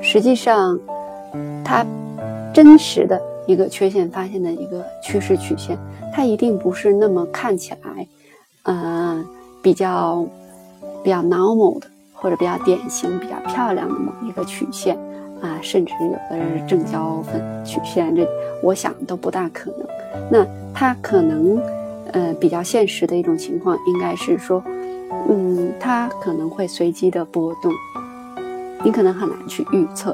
[0.02, 0.78] 实际上
[1.66, 1.86] 它
[2.54, 3.20] 真实的
[3.50, 5.78] 一个缺陷发现的一个趋势曲线，
[6.14, 8.08] 它一定不是那么看起来，
[8.64, 9.26] 嗯，
[9.62, 10.26] 比较。
[11.02, 14.98] 比较 normal 的，或者比较典型、比较漂亮的某一个曲线
[15.42, 18.28] 啊，甚至有的人是正交分曲线，这
[18.62, 19.88] 我想都不大可能。
[20.30, 21.58] 那它可能，
[22.12, 24.62] 呃，比较现实的一种情况，应该是说，
[25.30, 27.72] 嗯，它可能会随机的波动，
[28.84, 30.14] 你可能很难去预测。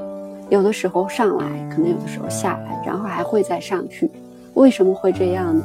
[0.49, 4.09] 有的时候上来，可能有的时候下来，然后还会再上去。
[4.53, 5.63] 为什么会这样呢？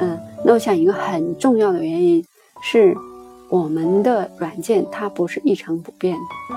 [0.00, 2.24] 嗯，那我想一个很重要的原因
[2.62, 2.96] 是。
[3.50, 6.56] 我们的软件它不是一成不变的，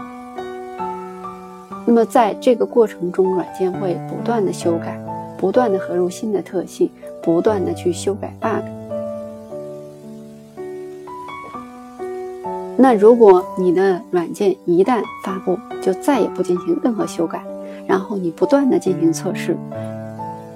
[1.87, 5.03] 那么在这个过程中，软件会不断的修改，
[5.35, 6.91] 不断的合入新的特性，
[7.23, 8.63] 不断的去修改 bug。
[12.77, 17.43] 那如果你的软件一旦发布，就再也不进行任何修改，
[17.87, 19.55] 然后你不断的进行测试，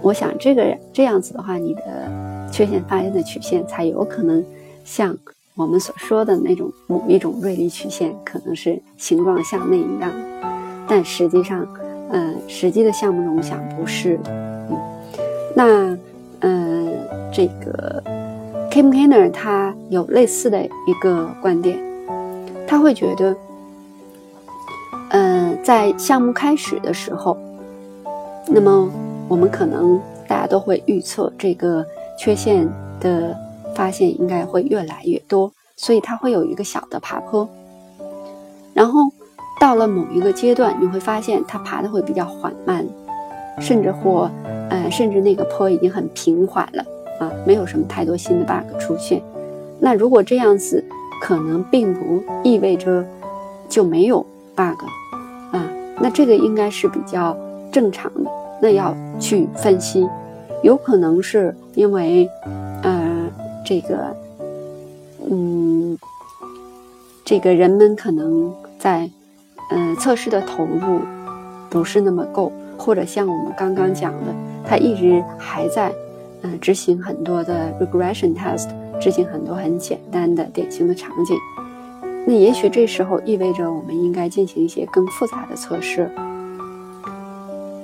[0.02, 1.82] 我想这个这样子的话，你的
[2.52, 4.44] 缺陷发现的曲线才有可能
[4.84, 5.16] 像
[5.56, 10.12] 我们所说的那种某一种锐利曲线，可能是形状像那一样，
[10.88, 11.68] 但实际上，
[12.12, 14.20] 嗯，实际的项目中想不是，
[14.70, 14.78] 嗯，
[15.56, 15.98] 那，
[16.42, 16.94] 嗯，
[17.34, 18.02] 这个
[18.72, 21.78] Kim Kenner 他有类似的一个观点。
[22.70, 23.34] 他会觉得，
[25.10, 27.38] 嗯，在项目开始的时候，
[28.48, 28.90] 那么
[29.28, 31.86] 我们可能大家都会预测这个
[32.18, 32.68] 缺陷
[33.00, 33.36] 的
[33.76, 37.48] 发现应该会越来越多，所以它会有一个小的爬坡。
[38.74, 39.02] 然后
[39.60, 42.86] 到了某一个阶段，你会发现它爬的会比较缓慢，
[43.60, 44.30] 甚至或，
[44.70, 46.86] 呃，甚至那个坡已经很平缓了
[47.20, 49.22] 啊，没有什么太多新的 bug 出现。
[49.80, 50.84] 那如果这样子。
[51.20, 53.04] 可能并不意味着
[53.68, 54.24] 就没有
[54.58, 54.84] bug
[55.56, 55.64] 啊，
[56.02, 57.38] 那这个应该是比较
[57.72, 58.30] 正常的。
[58.60, 60.10] 那要去分析，
[60.64, 62.28] 有可能是因为，
[62.82, 63.30] 呃，
[63.64, 64.16] 这个，
[65.30, 65.98] 嗯，
[67.24, 69.08] 这个人们可能在，
[69.70, 71.02] 呃，测试的投入
[71.70, 74.34] 不是那么够，或者像我们刚刚讲的，
[74.66, 75.94] 他一直还在，
[76.42, 78.68] 嗯，执行很多的 regression test。
[79.00, 81.38] 执行很多很简单的典型的场景，
[82.30, 86.12] 那也许这时候意味着我们应该进行一些更复杂的测试。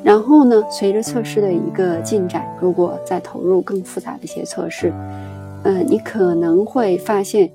[0.04, 4.92] 然后呢，随着测试的一个进展，如果再投入更复杂的一些测试，
[5.64, 7.50] 嗯，你可能会发现，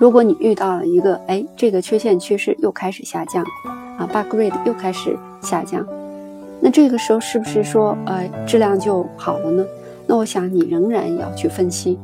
[0.00, 3.44] 如果你遇到了一个，哎，这个缺陷趋势又开始下降，
[3.98, 5.86] 啊，bug rate 又开始下降，
[6.58, 9.62] 那这个时候是不是说，呃，质量就好了呢？
[10.06, 11.98] 那我想你仍然要去分析。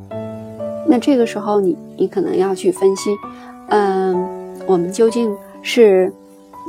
[0.85, 3.09] 那这个时候，你你可能要去分析，
[3.69, 6.11] 嗯，我们究竟是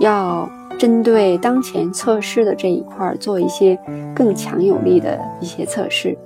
[0.00, 3.78] 要针对当前测试的这一块做一些
[4.14, 6.16] 更强有力的一些测试，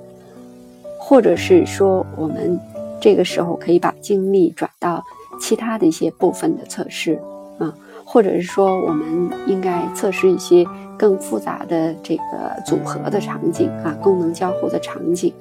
[0.99, 2.59] 或者是说，我们
[3.01, 5.03] 这个时候可以把精力转到
[5.41, 7.19] 其他的一些部分的测试
[7.59, 10.65] 啊，或者是说，我们应该测试一些
[10.97, 12.23] 更复杂的这个
[12.65, 15.33] 组合的场景啊，功能交互的场景。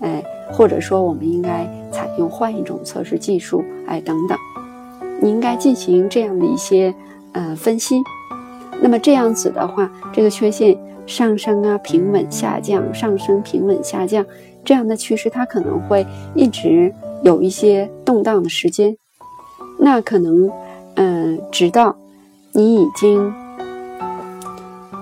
[0.00, 4.36] 哎，或者说，我们应该采用换一种测试技术，哎，等等，
[5.20, 6.94] 你应该进行这样的一些
[7.32, 8.02] 呃分析。
[8.80, 14.24] 那么这样子的话，这个缺陷上升啊，平稳下降，上升平稳下降
[14.64, 16.92] 这样的趋势，它可能会一直
[17.22, 18.96] 有一些动荡的时间。
[19.78, 20.50] 那可能，
[20.94, 21.96] 嗯，直到
[22.52, 23.32] 你已经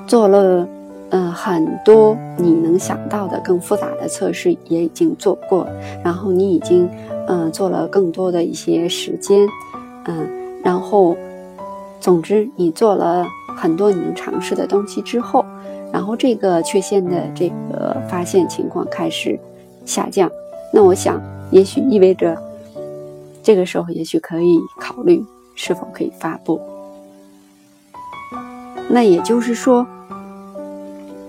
[0.06, 0.68] 做了。
[1.10, 5.64] 嗯，很多你能想到的更复杂的测试也已经做过，
[6.02, 6.88] 然后你已经
[7.28, 9.46] 嗯做了更多的一些时间，
[10.06, 10.28] 嗯，
[10.62, 11.16] 然后
[12.00, 13.26] 总之你做了
[13.56, 15.44] 很多你能尝试的东西之后，
[15.92, 19.38] 然后这个缺陷的这个发现情况开始
[19.84, 20.30] 下降，
[20.72, 22.36] 那我想也许意味着
[23.42, 25.24] 这个时候也许可以考虑
[25.54, 26.60] 是否可以发布，
[28.88, 29.86] 那也就是说。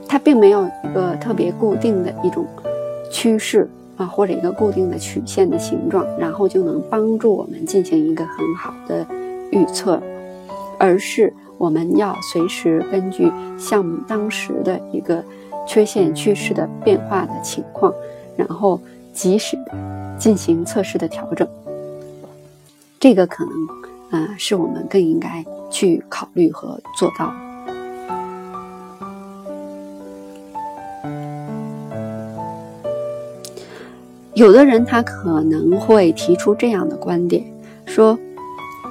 [0.08, 2.46] 它并没有一个特别固定的一种
[3.12, 3.68] 趋势
[3.98, 9.06] 啊，或者一个固定的曲线的形状，然后就能帮助我们进行一个很好的
[9.52, 10.02] 预测，
[10.78, 15.24] 而是我们要随时根据项目当时的一个
[15.66, 17.94] 缺陷趋势的变化的情况，
[18.36, 18.80] 然后
[19.14, 21.48] 及时的进行测试的调整。
[23.00, 27.34] 这个可能啊，是我们更应该去考虑和做到。
[34.36, 37.42] 有的人他可能会提出这样的观点，
[37.86, 38.20] 说，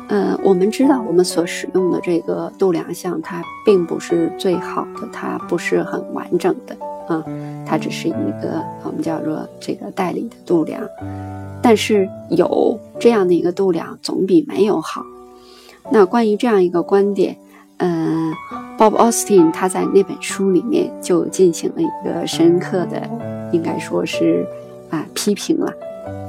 [0.09, 6.74] 呃，我们知道我们所使用的这个度量项它并不是最好的，它不是很完整的
[7.09, 7.22] 啊，
[7.66, 10.80] 它只是一个我们叫做这个代理的度量，
[11.61, 15.03] 但是有这样的一个度量总比没有好。
[15.92, 17.36] 那关于这样一个观点，
[17.76, 18.32] 嗯
[18.78, 23.03] ，Bob Austin 他在那本书里面就进行了一个深刻的，
[23.53, 24.47] 应该说是。
[25.14, 25.72] 批评了，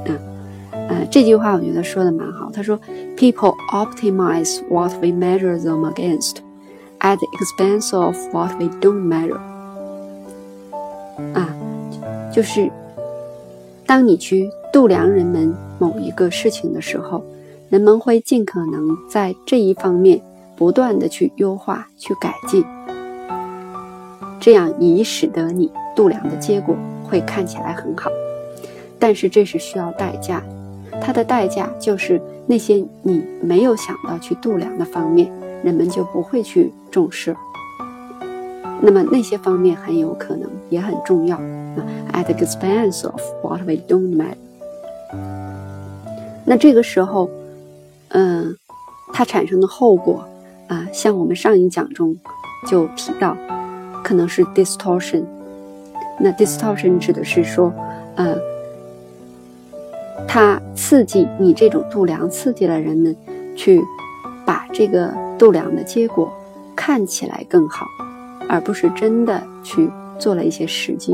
[0.06, 0.18] 嗯，
[0.88, 2.50] 呃，这句话我觉得说的蛮好。
[2.52, 2.78] 他说
[3.16, 6.36] ：“People optimize what we measure them against,
[7.00, 9.40] at the expense of what we don't measure。”
[11.34, 11.48] 啊，
[12.32, 12.70] 就是
[13.86, 17.22] 当你去度量人们某一个事情的时候，
[17.68, 20.20] 人们会尽可能在这一方面
[20.56, 22.64] 不断的去优化、去改进，
[24.40, 26.74] 这样以使得你度量的结果。
[27.08, 28.10] 会看起来很好，
[28.98, 30.42] 但是这是需要代价，
[31.00, 35.30] 它的代价就是那些你没有想到去度量的方面，
[35.62, 37.36] 人们就不会去重视。
[38.80, 41.82] 那么那些方面很有可能也很重要啊
[42.12, 44.36] ，at the expense of what we don't matter。
[46.44, 47.28] 那这个时候，
[48.08, 48.54] 嗯，
[49.12, 50.24] 它产生的后果
[50.68, 52.16] 啊，像我们上一讲中
[52.68, 53.36] 就提到，
[54.04, 55.24] 可能是 distortion。
[56.20, 57.72] 那 distortion 指的是说，
[58.14, 58.36] 呃，
[60.28, 63.16] 它刺激你这种度量，刺激了人们
[63.56, 63.82] 去
[64.44, 66.32] 把这个度量的结果
[66.74, 67.86] 看起来更好。
[68.48, 69.90] 而不是真的去
[70.20, 71.12] 做了一些实际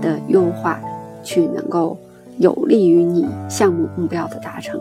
[0.00, 0.80] 的优化，
[1.22, 1.94] 去能够
[2.38, 4.80] 有利于你项目目标的达成。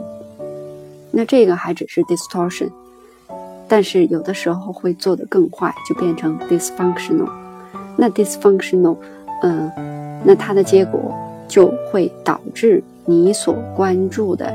[1.12, 2.70] 那这个还只是 distortion，
[3.68, 7.30] 但是有的时候会做得更坏，就变成 dysfunctional。
[7.98, 8.96] 那 dysfunctional，
[9.42, 9.70] 嗯，
[10.24, 11.14] 那它的结果
[11.46, 14.54] 就会导致你所关注的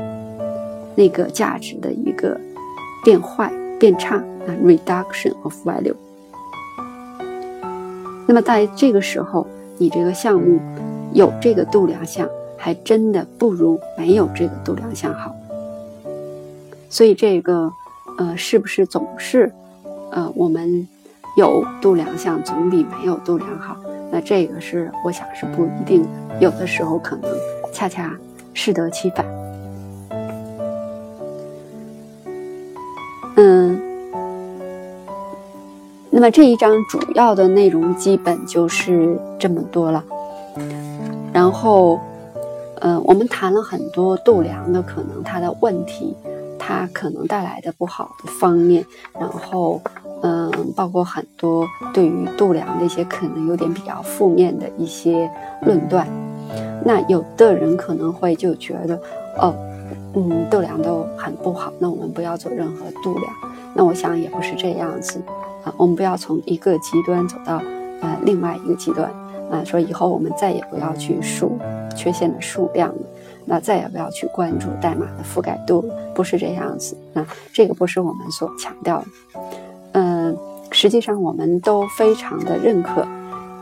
[0.95, 2.39] 那个价值的一个
[3.03, 5.95] 变坏、变差啊，reduction of value。
[8.27, 9.45] 那么在这个时候，
[9.77, 10.59] 你这个项目
[11.13, 12.27] 有这个度量项，
[12.57, 15.35] 还真的不如没有这个度量项好。
[16.89, 17.71] 所以这个，
[18.17, 19.51] 呃，是不是总是，
[20.11, 20.87] 呃，我们
[21.37, 23.75] 有度量项总比没有度量好？
[24.11, 26.05] 那这个是我想是不一定，
[26.39, 27.29] 有的时候可能
[27.73, 28.15] 恰恰
[28.55, 29.23] 适得其反。
[33.35, 33.79] 嗯。
[36.09, 40.01] 那么这一章主要的内容基本就是这么多了。
[41.33, 41.99] 然后，
[42.79, 46.15] 呃，我们谈了很多度量的可能它的问题，
[46.57, 48.85] 它可能带来的不好的方面。
[49.19, 49.81] 然后，
[50.21, 55.29] 嗯，包括很多对于度量的一些可能有点比较负面的一些
[55.63, 56.07] 论断。
[56.85, 58.95] 那有的人可能会就觉得，
[59.39, 59.53] 哦，
[60.13, 63.33] 嗯，度量都很不好，那我们不要做任何度量。
[63.73, 65.19] 那我想也不是这样子。
[65.63, 67.59] 啊，我们不要从一个极端走到
[67.99, 69.11] 呃另外一个极端
[69.49, 71.57] 啊，说以后我们再也不要去数
[71.95, 73.01] 缺陷的数量了，
[73.45, 79.05] 那再也不要去关注代码的覆盖度了，不是这样子啊，这个不是我们所强调的。
[79.93, 80.37] 嗯，
[80.71, 83.01] 实际上我们都非常的认可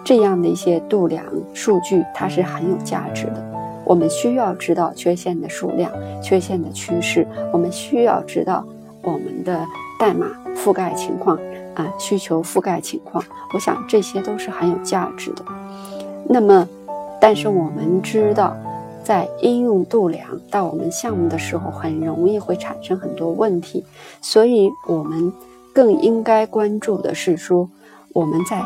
[0.04, 1.24] 这样的一些度量
[1.54, 3.44] 数据，它是很有价值的。
[3.86, 5.92] 我们需要知道缺陷的数量、
[6.22, 8.66] 缺陷的趋势，我们需要知道
[9.02, 9.66] 我们的
[10.00, 11.38] 代码覆盖情况。
[11.76, 15.44] 啊，需求覆盖情况，我想这些都是很有价值的。
[16.30, 16.70] 那么，
[17.20, 18.56] 但是我们知道，
[19.04, 23.84] 在应用度量到我们项目的时候，很容易会产生很多问题。
[24.22, 25.34] 所以，我们
[25.74, 27.68] 更应该关注的是说，
[28.14, 28.62] 我们在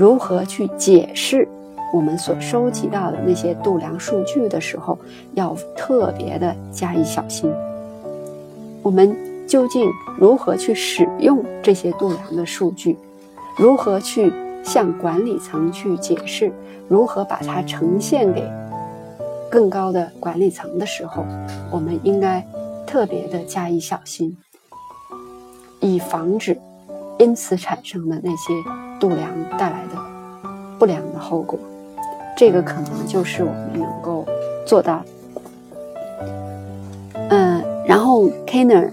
[0.00, 1.46] 如何去解释
[1.92, 4.98] 我们所收集到的那些度量数据的时候，
[5.34, 7.52] 要特别的加以小心。
[8.82, 9.14] 我们。
[9.50, 12.96] 究竟如何去使用这些度量的数据？
[13.58, 14.32] 如何去
[14.62, 16.52] 向管理层去解释？
[16.86, 18.48] 如何把它呈现给
[19.50, 21.24] 更高的管理层的时候，
[21.68, 22.46] 我们应该
[22.86, 24.36] 特别的加以小心，
[25.80, 26.56] 以防止
[27.20, 28.52] 因此产生的那些
[28.98, 30.00] 度量带来的
[30.78, 31.56] 不良的后果。
[32.36, 34.26] 这个可能就是我们能够
[34.66, 35.04] 做到。
[37.28, 38.90] 嗯，然后 Kenner。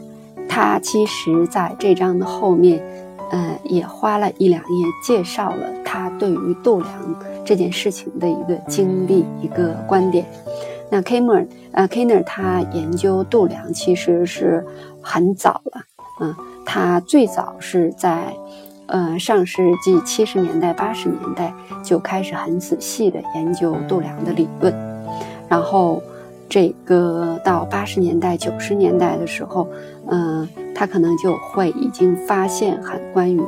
[0.50, 2.82] 他其实在这章的后面，
[3.30, 6.92] 呃，也花了一两页介绍了他对于度量
[7.46, 10.26] 这件事情的一个经历、一个观点。
[10.90, 14.66] 那 Kamer，呃，Kaner 他研究度量其实是
[15.00, 15.82] 很早了，
[16.22, 16.36] 嗯，
[16.70, 18.36] 他最早是在，
[18.88, 24.74] 呃，上世纪七十年代、八十年代就开始很仔细的研究度量的理论，
[25.48, 26.04] 然后。
[26.50, 29.68] 这个到八十年代、九十年代的时候，
[30.08, 33.42] 嗯，他可能就会已经发现很关于，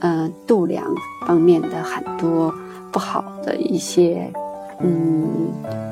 [0.00, 0.82] 呃，度量
[1.26, 2.50] 方面的很多
[2.90, 4.32] 不好的一些，
[4.78, 5.28] 嗯，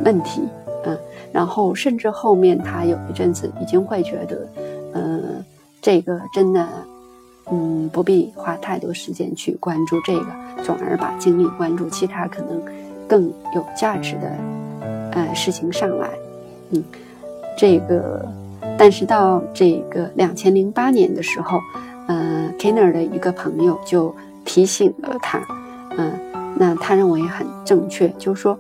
[0.06, 0.40] 问题，
[0.86, 0.98] 嗯，
[1.32, 4.48] 然后甚至后面他有一阵子已经会觉得，
[4.94, 5.44] 嗯，
[5.80, 6.66] 这个真的，
[7.50, 10.26] 嗯，不必花太多时间去关注这个，
[10.64, 12.60] 转而把精力关注其他可能
[13.06, 14.32] 更有价值的，
[15.12, 16.10] 呃，事情上来。
[16.70, 16.84] 嗯，
[17.56, 18.26] 这个，
[18.76, 21.58] 但是到这个两千零八年的时候，
[22.06, 24.14] 呃，Kenner 的一个朋友就
[24.44, 25.40] 提醒了他，
[25.96, 26.12] 嗯，
[26.56, 28.58] 那他认为很正确，就是说，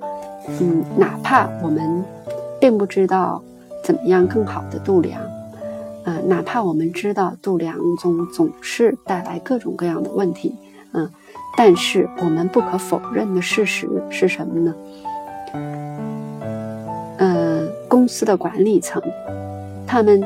[0.60, 2.02] 嗯，哪怕我们
[2.58, 3.42] 并不知道
[3.84, 5.20] 怎么样更好的度量，
[6.04, 10.54] 呃，哪怕我们知道度量中总是带来各种各样的问题，
[10.92, 11.10] 嗯，
[11.56, 14.74] 但是我们不可否认的事实是什么呢？
[17.18, 19.02] 呃，公司的管理层，
[19.86, 20.22] 他们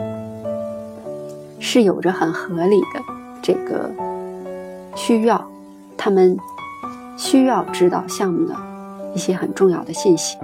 [1.59, 3.01] 是有着很合理的
[3.43, 3.91] 这个
[4.95, 5.45] 需要，
[5.97, 6.37] 他们
[7.17, 8.55] 需要知道项目的
[9.15, 10.37] 一些很重要的信息，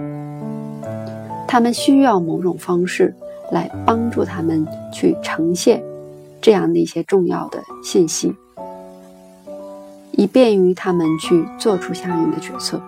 [1.47, 3.13] 他们需要某种方式
[3.51, 5.83] 来帮助他们去呈现
[6.41, 8.33] 这样的一些重要的信息。
[10.11, 12.81] 以便于他们去做出相应的决策，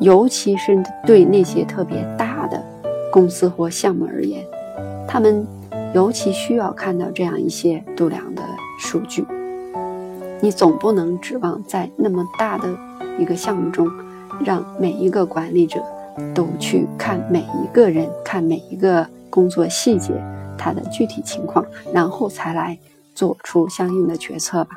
[0.00, 2.60] 尤其是对那些特别大的
[3.12, 4.44] 公司或项目而言，
[5.06, 5.46] 他们
[5.94, 8.42] 尤其需要看到这样一些度量的
[8.80, 9.24] 数据。
[10.40, 12.68] 你总不能指望在那么大的
[13.18, 13.88] 一个项目中，
[14.44, 15.80] 让每一个管理者
[16.34, 20.13] 都去看每一个人、看每一个工作细节
[20.57, 22.77] 它的具体情况，然后才来
[23.15, 24.75] 做出相应的决策吧。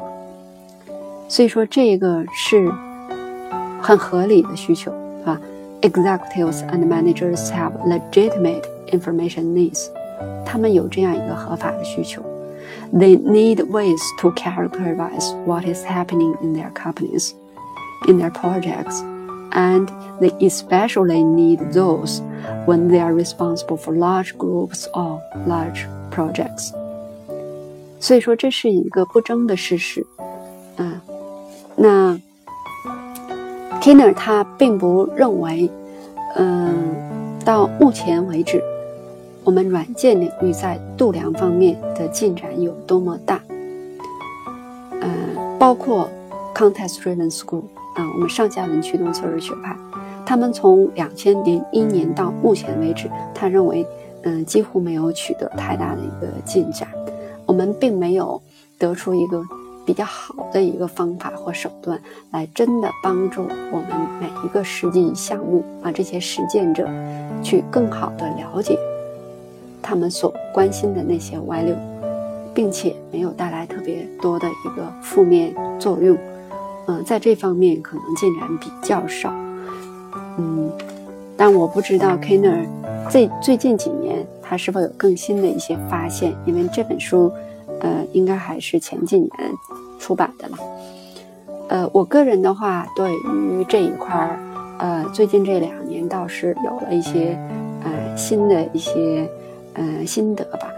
[1.29, 2.73] 所以说，这个是
[3.81, 4.93] 很合理的需求
[5.25, 5.41] 啊。
[5.83, 9.89] Executives and managers have legitimate information needs，
[10.45, 12.23] 他们有这样一个合法的需求。
[12.93, 17.33] They need ways to characterize what is happening in their companies,
[18.09, 19.03] in their projects,
[19.52, 19.88] And
[20.20, 22.22] they especially need those
[22.66, 26.72] when they are responsible for large groups or large projects。
[28.00, 30.06] 所以说，这是一个不争的事实，
[30.78, 31.00] 嗯。
[31.76, 32.20] 那
[33.82, 35.70] Kinner 他并不认为，
[36.36, 36.96] 嗯，
[37.46, 38.62] 到目前为止，
[39.44, 43.42] 我们软件领域在度量方面的进展有多么大。
[45.02, 46.10] 嗯，包括
[46.54, 47.64] Context Driven School
[47.96, 49.76] 啊，我们上下文驱动测试学派，
[50.26, 53.86] 他们从两千零一年到目前为止，他认为，
[54.24, 56.88] 嗯，几乎没有取得太大的一个进展。
[57.46, 58.42] 我们并没有
[58.78, 59.44] 得出一个。
[59.84, 63.88] 比较好的一个方法或手段，来真的帮助我们
[64.22, 66.88] 每一个实际项目啊，这些实践者，
[67.42, 68.78] 去更好的了解
[69.82, 71.76] 他们所关心的那些歪流，
[72.54, 76.16] 并且没有带来特别多的一个负面作用。
[76.88, 79.34] 嗯，在这方面可能进展比较少。
[80.38, 80.72] 嗯，
[81.38, 82.66] 但我不知道 Kenner
[83.10, 87.32] 最最近几年他是否有更新的一些发现，因为这本书。
[87.84, 89.32] 呃，应该还是前几年
[89.98, 90.58] 出版的了。
[91.68, 94.40] 呃，我个人的话，对于这一块儿，
[94.78, 97.36] 呃，最近这两年倒是有了一些
[97.84, 99.28] 呃新的一些
[99.74, 100.72] 呃心得吧。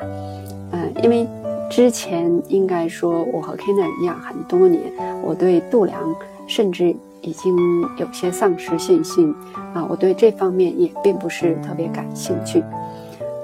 [0.71, 1.27] 嗯，因为
[1.73, 4.79] 之前应该说我和 Kenan 一样，很多年
[5.23, 6.15] 我对度量
[6.45, 7.57] 甚至已经
[7.97, 9.33] 有些丧失信心
[9.73, 12.63] 啊，我对这方面也并不是特别感兴趣。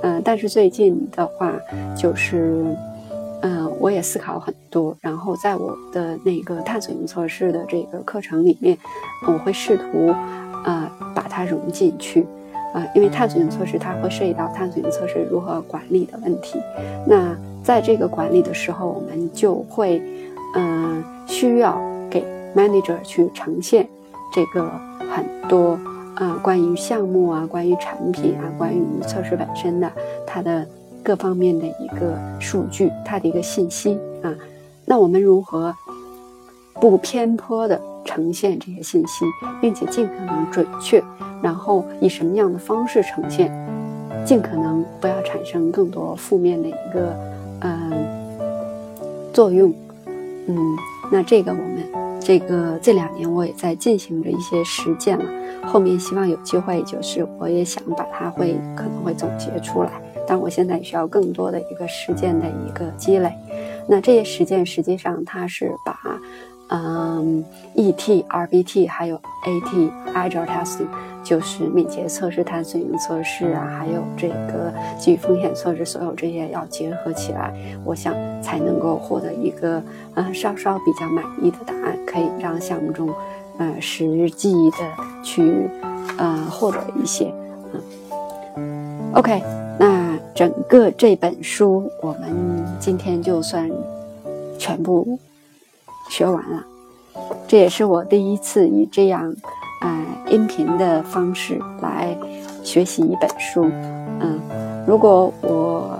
[0.03, 1.53] 嗯，但是最近的话
[1.97, 2.63] 就是。
[3.41, 8.77] 嗯，我也思考很多，然后在我的那个探索型测试的这个课程里面，
[9.25, 10.13] 我会试图，
[10.65, 12.27] 呃，把它融进去，
[12.73, 16.59] 啊，因为探索型测试它会涉及到探索型测试如何管理的问题。
[17.07, 17.33] 那
[17.63, 20.01] 在这个管理的时候，我们就会，
[20.55, 21.79] 嗯，需要
[22.09, 22.23] 给
[22.55, 23.87] manager 去呈现
[24.33, 24.69] 这个
[25.13, 25.79] 很多，
[26.15, 29.91] 呃，关于项目啊，关于产品啊，关于测试本身的
[30.25, 30.67] 它的。
[31.01, 34.35] 各方面的一个数据，它的一个信息啊，
[34.85, 35.73] 那我们如何
[36.73, 39.25] 不偏颇的呈现这些信息，
[39.61, 41.01] 并且尽可能准确，
[41.41, 43.49] 然后以什么样的方式呈现，
[44.25, 47.17] 尽可能不要产生更多负面的一个
[47.61, 47.91] 嗯
[49.33, 49.73] 作用，
[50.47, 50.57] 嗯，
[51.11, 55.25] 那这个我们这个这两年我也在进行着一些实践了，
[55.65, 59.91] 后面希望有机会，就是我也想把它会可能会总结出来。
[60.27, 63.33] 但我现在需要更多的一个实践的一个积累，
[63.87, 65.97] 那这些实践实际上它是把，
[66.69, 67.43] 嗯
[67.75, 70.87] ，ET、RBT 还有 AT、Agile Testing，
[71.23, 77.53] 就是敏捷测试、探索型测试啊，还有这个基于风险测试，所有这些要结合起来，
[77.83, 79.81] 我想才能够获得一个
[80.13, 83.09] 呃稍稍比较满意的答案，可以让项目中
[83.57, 84.77] 呃实际的
[85.23, 85.67] 去
[86.17, 87.33] 呃获得一些
[88.55, 89.41] 嗯，OK，
[89.79, 90.09] 那。
[90.35, 93.69] 整个这本书，我们今天就算
[94.57, 95.19] 全部
[96.09, 96.65] 学完了。
[97.47, 99.33] 这也是我第一次以这样，
[99.81, 102.17] 呃，音频的方式来
[102.63, 103.69] 学习一本书。
[104.19, 104.39] 嗯，
[104.85, 105.97] 如果我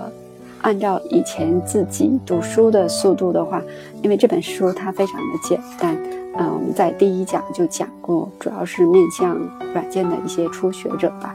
[0.62, 3.62] 按照以前自己读书的速度的话，
[4.02, 5.96] 因为这本书它非常的简单，
[6.36, 9.36] 嗯，我们在第一讲就讲过，主要是面向
[9.72, 11.34] 软件的一些初学者吧。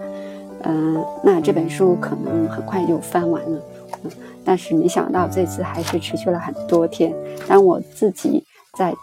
[0.63, 3.61] 嗯，那这本书可能很快就翻完了，
[4.03, 4.11] 嗯，
[4.43, 7.13] 但是没想到这次还是持续了很多天。
[7.47, 8.43] 当我自己
[8.75, 8.93] 在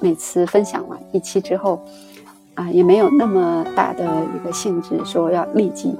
[0.00, 1.80] 每次分享完一期之后，
[2.54, 4.04] 啊，也没有那么大的
[4.34, 5.94] 一个兴致说要立即，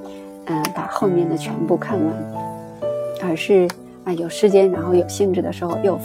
[0.47, 2.15] 嗯，把后面的全部看完，
[3.23, 3.69] 而是
[4.05, 5.99] 啊有时间，然后有兴致的时候又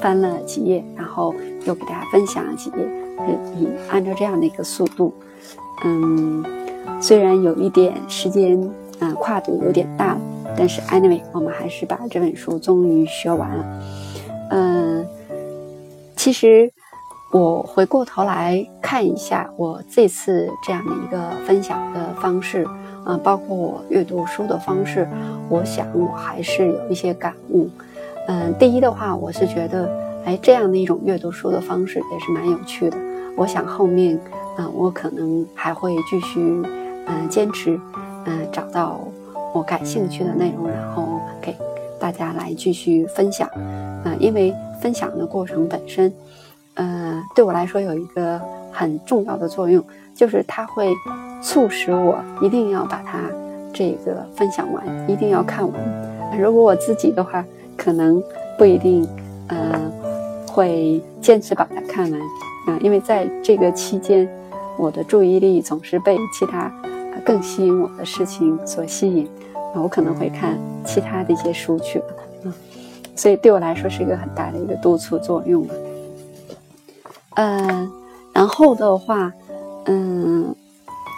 [0.00, 1.34] 翻了几页，然后
[1.66, 2.76] 又给大家分享了几页，
[3.56, 5.12] 以按照这样的一个速度，
[5.84, 6.44] 嗯，
[7.00, 8.58] 虽然有一点时间，
[9.00, 10.16] 嗯，跨度有点大，
[10.56, 13.82] 但是 anyway，我们还是把这本书终于学完了，
[14.50, 15.06] 嗯。
[16.24, 16.72] 其实，
[17.32, 22.66] 我回过头来看一下我这次这样的一个分享的方式，
[23.04, 25.06] 啊，包括我阅读书的方式，
[25.50, 27.68] 我想我还是有一些感悟。
[28.26, 29.86] 嗯，第一的话，我是觉得，
[30.24, 32.96] 哎，这样的一种阅读书的方式也是蛮有趣的。
[33.36, 34.18] 我想后面，
[34.56, 36.40] 嗯，我可能还会继续，
[37.04, 37.78] 嗯，坚持，
[38.24, 38.98] 嗯，找到
[39.52, 41.54] 我感兴趣的内容，然后给
[42.00, 43.46] 大家来继续分享。
[44.06, 44.54] 嗯，因为。
[44.84, 46.12] 分享的过程本身，
[46.74, 48.38] 呃，对我来说有一个
[48.70, 49.82] 很重要的作用，
[50.14, 50.92] 就是它会
[51.42, 53.22] 促使我一定要把它
[53.72, 56.38] 这个分享完，一定要看完。
[56.38, 57.42] 如果我自己的话，
[57.78, 58.22] 可能
[58.58, 59.08] 不一定，
[59.48, 59.90] 呃，
[60.46, 62.20] 会坚持把它看完，
[62.66, 64.28] 啊，因为在这个期间，
[64.76, 66.70] 我的注意力总是被其他
[67.24, 69.26] 更吸引我的事情所吸引，
[69.74, 72.06] 啊，我可能会看其他的一些书去了。
[73.16, 75.66] 所以对我来说是一个很大的一个督促作用。
[77.36, 77.90] 嗯，
[78.32, 79.32] 然后的话，
[79.86, 80.54] 嗯，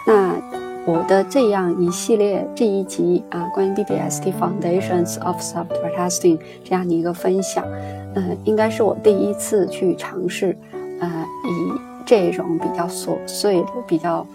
[0.05, 0.33] 那
[0.85, 7.63] 我的这样一系列这一集啊，关于 BBST Foundations of Software Testing 这样的一个分享，
[8.15, 10.57] 嗯，应该是我第一次去尝试，
[10.99, 14.25] 呃，以这种比较琐碎的、比较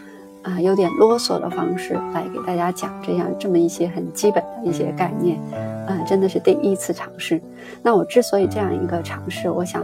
[0.42, 5.40] 啊有点啰嗦的方式来给大家讲这样这么一些很基本的一些概念。
[5.89, 7.41] 嗯，真的是第一次尝试。
[7.83, 9.83] 那我之所以这样一个尝试，我想，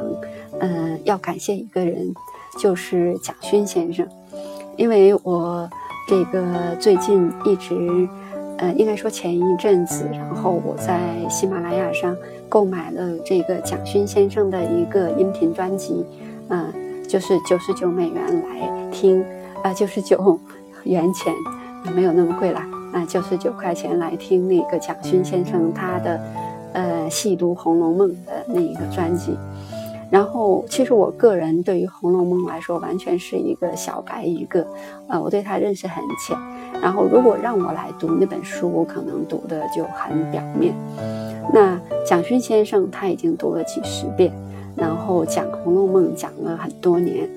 [0.61, 2.14] 嗯，要感谢一个人，
[2.59, 4.07] 就是蒋勋先生，
[4.76, 5.68] 因为我
[6.09, 8.09] 这个最近一直，
[8.59, 12.16] 呃，应该说前一阵子，然后我在喜马拉雅上
[12.49, 16.05] 购买了这个蒋勋先生的一个音频专辑，
[16.49, 16.72] 嗯，
[17.09, 19.24] 就是九十九美元来听，
[19.62, 20.38] 啊，九十九
[20.84, 21.34] 元钱，
[21.94, 22.64] 没有那么贵啦。
[22.99, 26.20] 那，九十九块钱来听那个蒋勋先生他的，
[26.72, 29.38] 呃，细读《红楼梦》的那一个专辑。
[30.11, 34.66] 然后，其实我个人对于《红楼梦》来说，完全是一个小白一个，
[35.07, 36.36] 呃，我对他认识很浅。
[36.82, 40.74] 然后，如果让我来读那本书，我可能读的就很表面。
[41.55, 44.32] 那蒋勋先生他已经读了几十遍，
[44.74, 47.28] 然后讲《红楼梦》讲了很多年。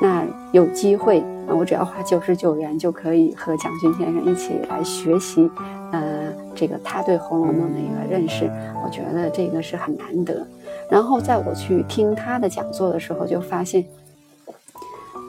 [0.00, 1.24] 那有机会。
[1.56, 5.50] 我只要花九十九元就可以和蒋勋先生一起来学习，
[5.92, 8.50] 呃，这个他对《红楼梦》的一个认识，
[8.84, 10.46] 我觉得这个是很难得。
[10.90, 13.84] 然后在我去听他的讲座的时候，就发现，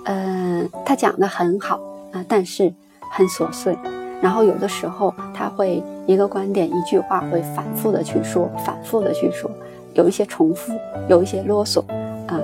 [0.05, 1.80] 嗯，他讲的很好
[2.11, 2.74] 啊，但是
[3.11, 3.78] 很琐碎。
[4.22, 9.49] 然后有的时候他会一个观点一句话会反复的去说，反复的去说，
[9.93, 10.74] 有一些重复，
[11.07, 11.84] 有一些啰嗦
[12.28, 12.39] 啊，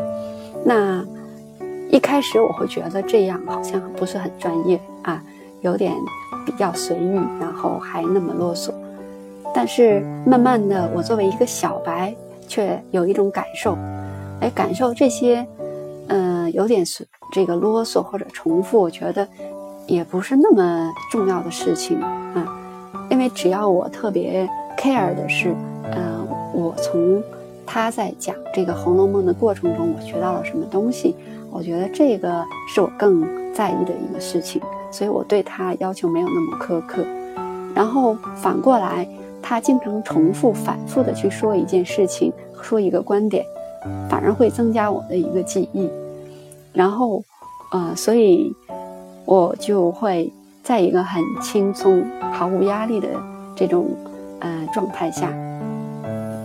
[0.63, 1.05] 那。
[1.95, 5.23] 一开始我会觉得这样好像不是很专业啊，
[5.61, 5.93] 有点
[6.45, 8.73] 比较随意，然后还那么啰嗦。
[9.53, 12.13] 但是慢慢的，我作为一个小白，
[12.49, 13.77] 却有一种感受，
[14.41, 15.47] 哎，感受这些，
[16.07, 19.25] 嗯，有点随这个啰嗦或者重复，我觉得
[19.87, 22.45] 也不是那么重要的事情啊。
[23.09, 24.45] 因为只要我特别
[24.77, 25.55] care 的是，
[25.93, 27.23] 嗯，我从
[27.65, 31.15] 他在讲这个《红楼梦》的过程中，我学到了什么东西。
[31.55, 37.05] 我觉得这个是我更在意的一个事情，所以我对他要求没有那么苛刻。
[37.73, 39.07] 然后反过来，
[39.41, 42.29] 他经常重复、反复的去说一件事情，
[42.61, 43.45] 说一个观点，
[44.09, 45.89] 反而会增加我的一个记忆。
[46.73, 47.23] 然后，
[47.71, 48.53] 呃，所以
[49.23, 50.29] 我就会
[50.61, 52.03] 在一个很轻松、
[52.33, 53.07] 毫无压力的
[53.55, 53.87] 这种
[54.41, 55.31] 呃状态下，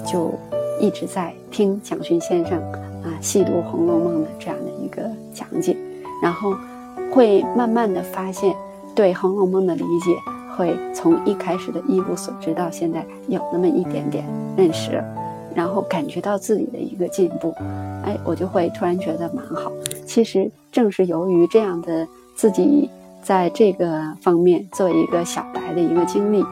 [0.06, 0.32] 就
[0.78, 2.62] 一直在听蒋勋先生。
[3.02, 5.76] 啊，细读《红楼梦》的这样的一个讲解，
[6.20, 6.56] 然后
[7.12, 8.54] 会慢慢的发现，
[8.94, 10.10] 对《红楼梦》的理解
[10.56, 14.24] 会从一开始的一无所知到现在有那么一点点
[14.56, 15.02] 认识，
[15.54, 17.54] 然后感觉到自己的一个进步，
[18.04, 19.70] 哎，我就会突然觉得蛮好。
[20.04, 22.90] 其实正是由于这样的自己
[23.22, 26.44] 在这个方面做一个小白的一个经历，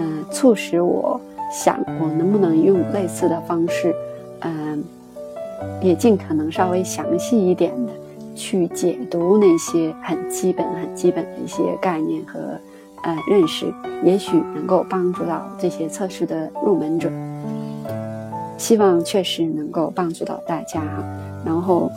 [0.00, 1.20] 嗯，促使我
[1.52, 3.94] 想我能不能用类似的方式，
[4.40, 4.82] 嗯。
[5.80, 7.92] 也尽可能稍微详细一点的
[8.34, 12.38] 去解读那些很基本、很基本的一些概念和
[13.02, 17.10] 呃认识，也许能够帮助到这些测试的入门者。
[18.58, 20.82] 希望确实能够帮助到大家。
[21.44, 21.90] 然后，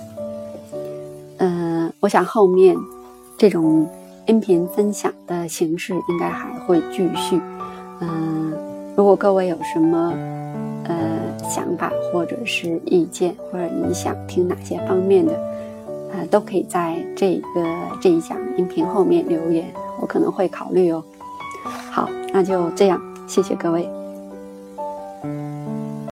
[1.38, 2.76] 嗯，我想后面
[3.38, 3.88] 这种
[4.26, 7.40] 音频分享的形式应该还会继续。
[8.02, 8.54] 嗯，
[8.96, 10.14] 如果各位有什么
[11.50, 15.34] 想法或者是意见，或者你想听哪些方面的，
[16.14, 17.66] 呃，都可以在这个
[18.00, 19.66] 这一讲音频后面留言，
[20.00, 21.04] 我可能会考虑哦。
[21.92, 23.99] 好，那就这样，谢谢各位。